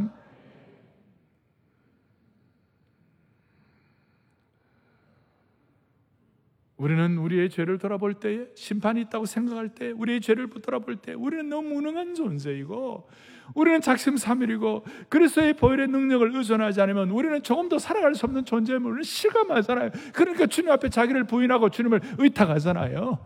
[6.77, 11.75] 우리는 우리의 죄를 돌아볼 때에 심판이 있다고 생각할 때 우리의 죄를 돌아볼 때 우리는 너무
[11.75, 13.09] 무능한 존재이고
[13.55, 19.03] 우리는 작심삼일이고 그리스도의 보혈의 능력을 의존하지 않으면 우리는 조금 더 살아갈 수 없는 존재임을 우리는
[19.03, 19.91] 실감하잖아요.
[20.12, 23.18] 그러니까 주님 앞에 자기를 부인하고 주님을 의탁하잖아요.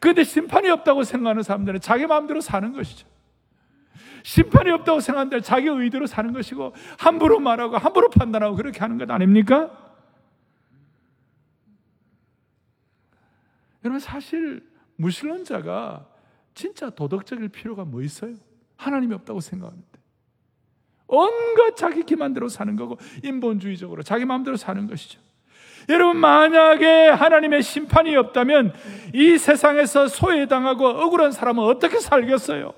[0.00, 3.06] 그런데 심판이 없다고 생각하는 사람들은 자기 마음대로 사는 것이죠.
[4.24, 9.85] 심판이 없다고 생각하는 자기 의대로 사는 것이고 함부로 말하고 함부로 판단하고 그렇게 하는 것 아닙니까?
[13.86, 16.08] 여러분 사실 무신론자가
[16.54, 18.34] 진짜 도덕적일 필요가 뭐 있어요?
[18.76, 19.86] 하나님이 없다고 생각하는데
[21.06, 25.20] 온갖 자기 기만대로 사는 거고 인본주의적으로 자기 마음대로 사는 것이죠.
[25.88, 28.74] 여러분 만약에 하나님의 심판이 없다면
[29.14, 32.74] 이 세상에서 소외당하고 억울한 사람은 어떻게 살겠어요?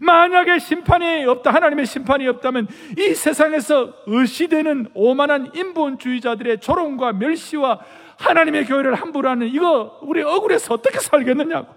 [0.00, 7.80] 만약에 심판이 없다, 하나님의 심판이 없다면 이 세상에서 의시되는 오만한 인본주의자들의 조롱과 멸시와
[8.18, 11.74] 하나님의 교회를 함부로 하는 이거 우리 억울해서 어떻게 살겠느냐고.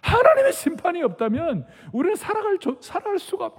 [0.00, 3.56] 하나님의 심판이 없다면 우리는 살아갈, 살아갈 수가 없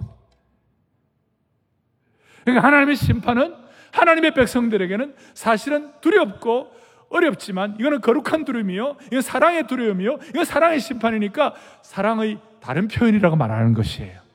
[2.42, 3.54] 그러니까 하나님의 심판은
[3.92, 6.72] 하나님의 백성들에게는 사실은 두렵고
[7.10, 8.96] 어렵지만 이거는 거룩한 두려움이요.
[9.06, 10.18] 이건 사랑의 두려움이요.
[10.30, 14.27] 이건 사랑의 심판이니까 사랑의 다른 표현이라고 말하는 것이에요.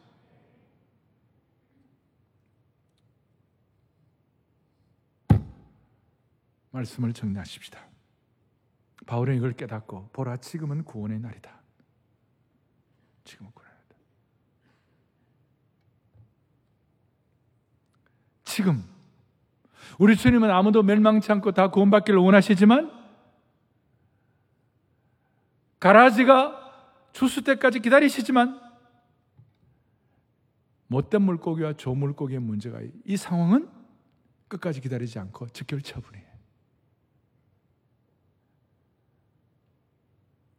[6.74, 7.80] 말씀을 정리하십시다.
[9.06, 11.62] 바울은 이걸 깨닫고 보라 지금은 구원의 날이다.
[13.24, 13.96] 지금은 구원의 날이다.
[18.44, 18.84] 지금
[20.00, 22.92] 우리 주님은 아무도 멸망치 않고 다 구원받기를 원하시지만
[25.80, 26.60] 가라지가
[27.12, 28.60] 추수 때까지 기다리시지만
[30.88, 33.70] 못된 물고기와 좋은 물고기의 문제가 이 상황은
[34.48, 36.33] 끝까지 기다리지 않고 즉결 처분이에요.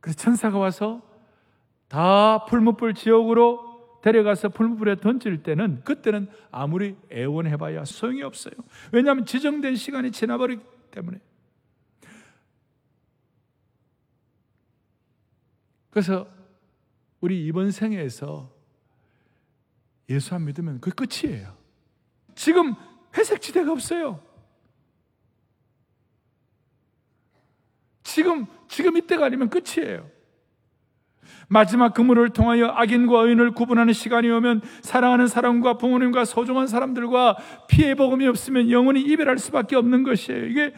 [0.04, 1.00] 그래서 천사가 와서
[1.88, 8.52] 다 풀무불 지옥으로 데려가서 풀무불에 던질 때는 그때는 아무리 애원해봐야 소용이 없어요.
[8.92, 11.20] 왜냐하면 지정된 시간이 지나버리기 때문에.
[15.88, 16.28] 그래서
[17.22, 18.52] 우리 이번 생에서
[20.10, 21.56] 예수 안 믿으면 그 끝이에요.
[22.34, 22.74] 지금
[23.16, 24.22] 회색 지대가 없어요.
[28.14, 30.08] 지금, 지금 이때가 아니면 끝이에요.
[31.48, 37.36] 마지막 그물을 통하여 악인과 의인을 구분하는 시간이 오면 사랑하는 사람과 부모님과 소중한 사람들과
[37.66, 40.46] 피해 복음이 없으면 영원히 이별할 수밖에 없는 것이에요.
[40.46, 40.72] 이게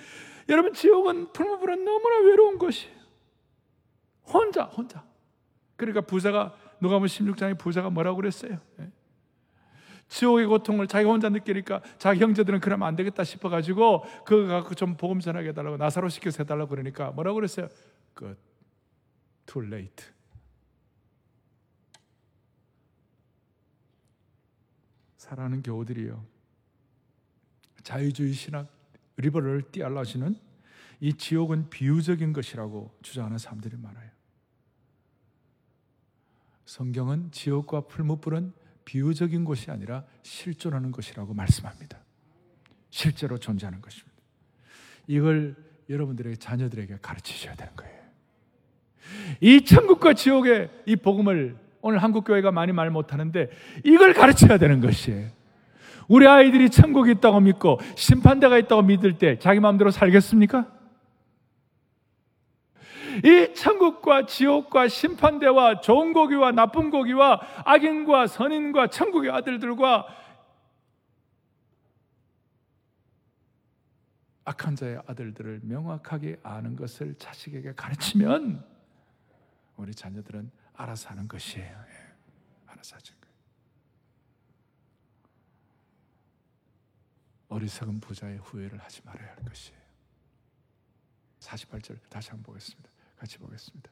[0.49, 2.97] 여러분 지옥은 불무불은 너무나 외로운 것이에요.
[4.32, 5.05] 혼자 혼자.
[5.76, 8.57] 그러니까 부자가 누가 보면 16장에 부자가 뭐라고 그랬어요?
[8.80, 8.91] 예.
[10.09, 15.20] 지옥의 고통을 자기 혼자 느끼니까 자기 형제들은 그러면 안 되겠다 싶어가지고 그거 갖고 좀 복음
[15.20, 17.68] 전하게 해달라고 나사로 시켜서 해달라고 그러니까 뭐라고 그랬어요?
[18.14, 18.36] 그
[19.46, 20.07] too late.
[25.16, 26.24] 사랑하는 교우들이요.
[27.82, 28.68] 자유주의 신학
[29.16, 30.36] 리버럴 띠알라시는
[31.00, 34.11] 이 지옥은 비유적인 것이라고 주장하는 사람들이 많아요.
[36.64, 38.52] 성경은 지옥과 풀무불은
[38.87, 41.99] 비유적인 것이 아니라 실존하는 것이라고 말씀합니다.
[42.89, 44.16] 실제로 존재하는 것입니다.
[45.07, 45.55] 이걸
[45.91, 47.95] 여러분들의 자녀들에게 가르치셔야 되는 거예요.
[49.41, 53.51] 이 천국과 지옥의 이 복음을 오늘 한국 교회가 많이 말 못하는데
[53.84, 55.28] 이걸 가르쳐야 되는 것이에요.
[56.09, 60.75] 우리 아이들이 천국이 있다고 믿고 심판대가 있다고 믿을 때 자기 마음대로 살겠습니까?
[63.24, 70.06] 이 천국과 지옥과 심판대와 좋은 고기와 나쁜 고기와 악인과 선인과 천국의 아들들과
[74.44, 78.64] 악한 자의 아들들을 명확하게 아는 것을 자식에게 가르치면
[79.76, 81.66] 우리 자녀들은 알아서 하는 것이에요.
[81.66, 82.14] 예.
[82.66, 83.16] 알아서 하죠.
[87.48, 89.78] 어리석은 부자의 후회를 하지 말아야 할 것이에요.
[91.40, 92.90] 48절 다시 한번 보겠습니다.
[93.26, 93.90] 같이 보겠습니다.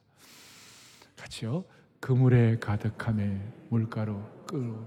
[1.17, 1.65] 같이요.
[1.99, 4.77] 그물에 가득함에 물가로 끓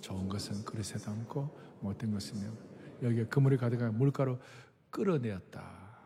[0.00, 2.52] 좋은 것은 그릇에 담고 못된 것은
[3.02, 4.40] 여기에 그물에 가득한 물가로
[4.90, 6.00] 끌어내었다.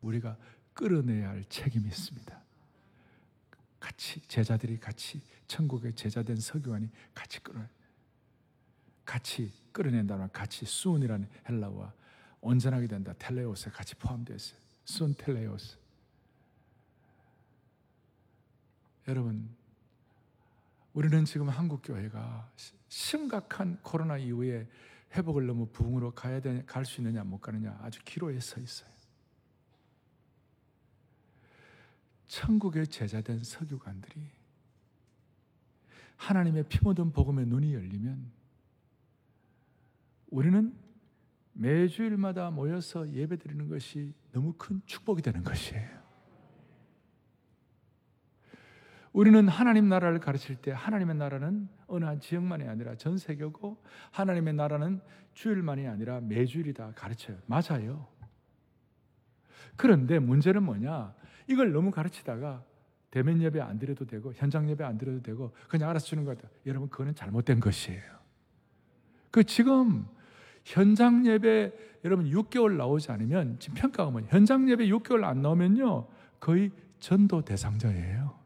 [0.00, 0.36] 우리가
[0.74, 2.42] 끌어내야 할 책임이 있습니다.
[3.78, 7.60] 같이 제자들이 같이 천국의 제자된 서기관이 같이 끌어
[9.04, 11.92] 같이 끌어낸다는 같이 수운이라는 헬라와
[12.40, 14.58] 온전하게 된다 텔레오스에 같이 포함되어 있어요.
[14.84, 15.81] 순 텔레오스.
[19.08, 19.48] 여러분,
[20.92, 22.50] 우리는 지금 한국 교회가
[22.88, 24.68] 심각한 코로나 이후에
[25.14, 28.90] 회복을 너무 부흥으로 가야 되냐, 갈 수 있느냐 못 가느냐 아주 기로에 서 있어요.
[32.26, 34.30] 천국의 제자된 서기관들이
[36.16, 38.30] 하나님의 피 묻은 복음의 눈이 열리면
[40.28, 40.74] 우리는
[41.52, 46.01] 매주일마다 모여서 예배드리는 것이 너무 큰 축복이 되는 것이에요.
[49.12, 55.00] 우리는 하나님 나라를 가르칠 때 하나님의 나라는 어느 한 지역만이 아니라 전 세계고 하나님의 나라는
[55.34, 57.36] 주일만이 아니라 매주일이다 가르쳐요.
[57.46, 58.06] 맞아요.
[59.76, 61.14] 그런데 문제는 뭐냐?
[61.48, 62.64] 이걸 너무 가르치다가
[63.10, 66.50] 대면 예배 안 드려도 되고 현장 예배 안 드려도 되고 그냥 알아서 주는 것 같아요.
[66.64, 68.02] 여러분 그거는 잘못된 것이에요.
[69.30, 70.06] 그 지금
[70.64, 71.72] 현장 예배
[72.04, 74.28] 여러분 6개월 나오지 않으면 지금 평가가 뭐냐?
[74.30, 76.08] 현장 예배 6개월 안 나오면요
[76.40, 78.41] 거의 전도 대상자예요.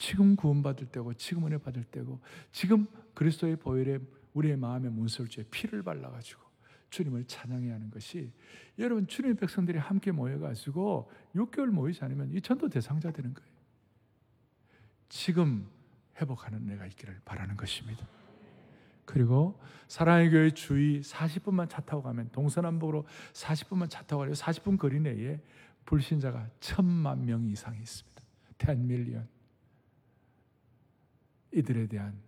[0.00, 2.20] 지금 구원받을 때고 지금 은혜 받을 때고
[2.52, 3.98] 지금 그리스도의 보혈에
[4.32, 6.40] 우리의 마음의 문설주에 피를 발라가지고
[6.88, 8.32] 주님을 찬양해야 하는 것이
[8.78, 13.50] 여러분 주님의 백성들이 함께 모여가지고 6개월 모이지 않으면 이 전도 대상자 되는 거예요.
[15.10, 15.68] 지금
[16.18, 18.06] 회복하는 내가 있기를 바라는 것입니다.
[19.04, 24.98] 그리고 사랑의 교회 주위 40분만 차 타고 가면 동서남북으로 40분만 차 타고 가면 40분 거리
[24.98, 25.40] 내에
[25.84, 28.22] 불신자가 천만 명 이상이 있습니다.
[28.58, 29.39] 10 밀리언.
[31.52, 32.20] 이들에 대한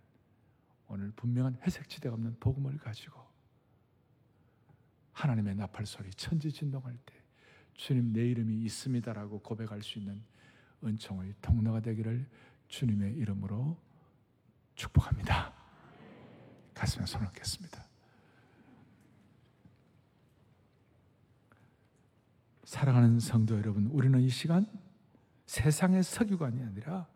[0.87, 3.21] 오늘 분명한 회색지대가 없는 복음을 가지고
[5.13, 7.13] 하나님의 나팔 소리 천지 진동할 때
[7.73, 10.21] 주님 내 이름이 있습니다라고 고백할 수 있는
[10.83, 12.27] 은총의 통로가 되기를
[12.67, 13.77] 주님의 이름으로
[14.75, 15.53] 축복합니다.
[16.73, 17.87] 가슴에 손을 얹겠습니다.
[22.65, 24.65] 사랑하는 성도 여러분, 우리는 이 시간
[25.45, 27.07] 세상의 석유관이 아니라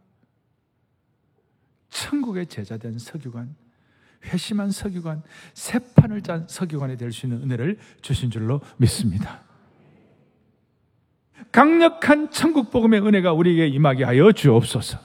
[1.98, 3.56] 천국의 제자된 서기관,
[4.26, 5.24] 회심한 서기관,
[5.54, 9.42] 새 판을 짠 서기관이 될 수 있는 은혜를 주신 줄로 믿습니다.
[11.52, 15.00] 강력한 천국 복음의 은혜가 우리에게 임하게 하여 주옵소서.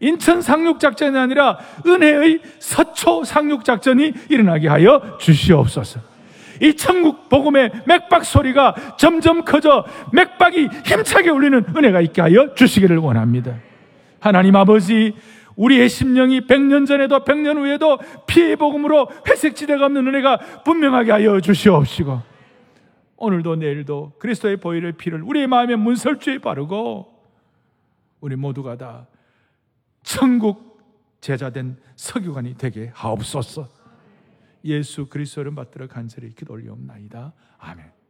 [0.00, 6.00] 인천 상륙 작전이 아니라 은혜의 서초 상륙 작전이 일어나게 하여 주시옵소서.
[6.60, 13.54] 이 천국 복음의 맥박 소리가 점점 커져 맥박이 힘차게 울리는 은혜가 있게 하여 주시기를 원합니다.
[14.20, 15.14] 하나님 아버지,
[15.56, 22.20] 우리의 심령이 100년 전에도 100년 후에도 피의 복음으로 회색 지대가 없는 은혜가 분명하게 하여 주시옵시고
[23.16, 27.12] 오늘도 내일도 그리스도의 보혈의 피를 우리의 마음의 문설주에 바르고
[28.20, 29.06] 우리 모두가 다
[30.02, 30.72] 천국
[31.20, 33.68] 제자된 서기관이 되게 하옵소서.
[34.64, 37.32] 예수 그리스도를 받들어 간절히 기도 올리옵나이다.
[37.58, 38.01] 아멘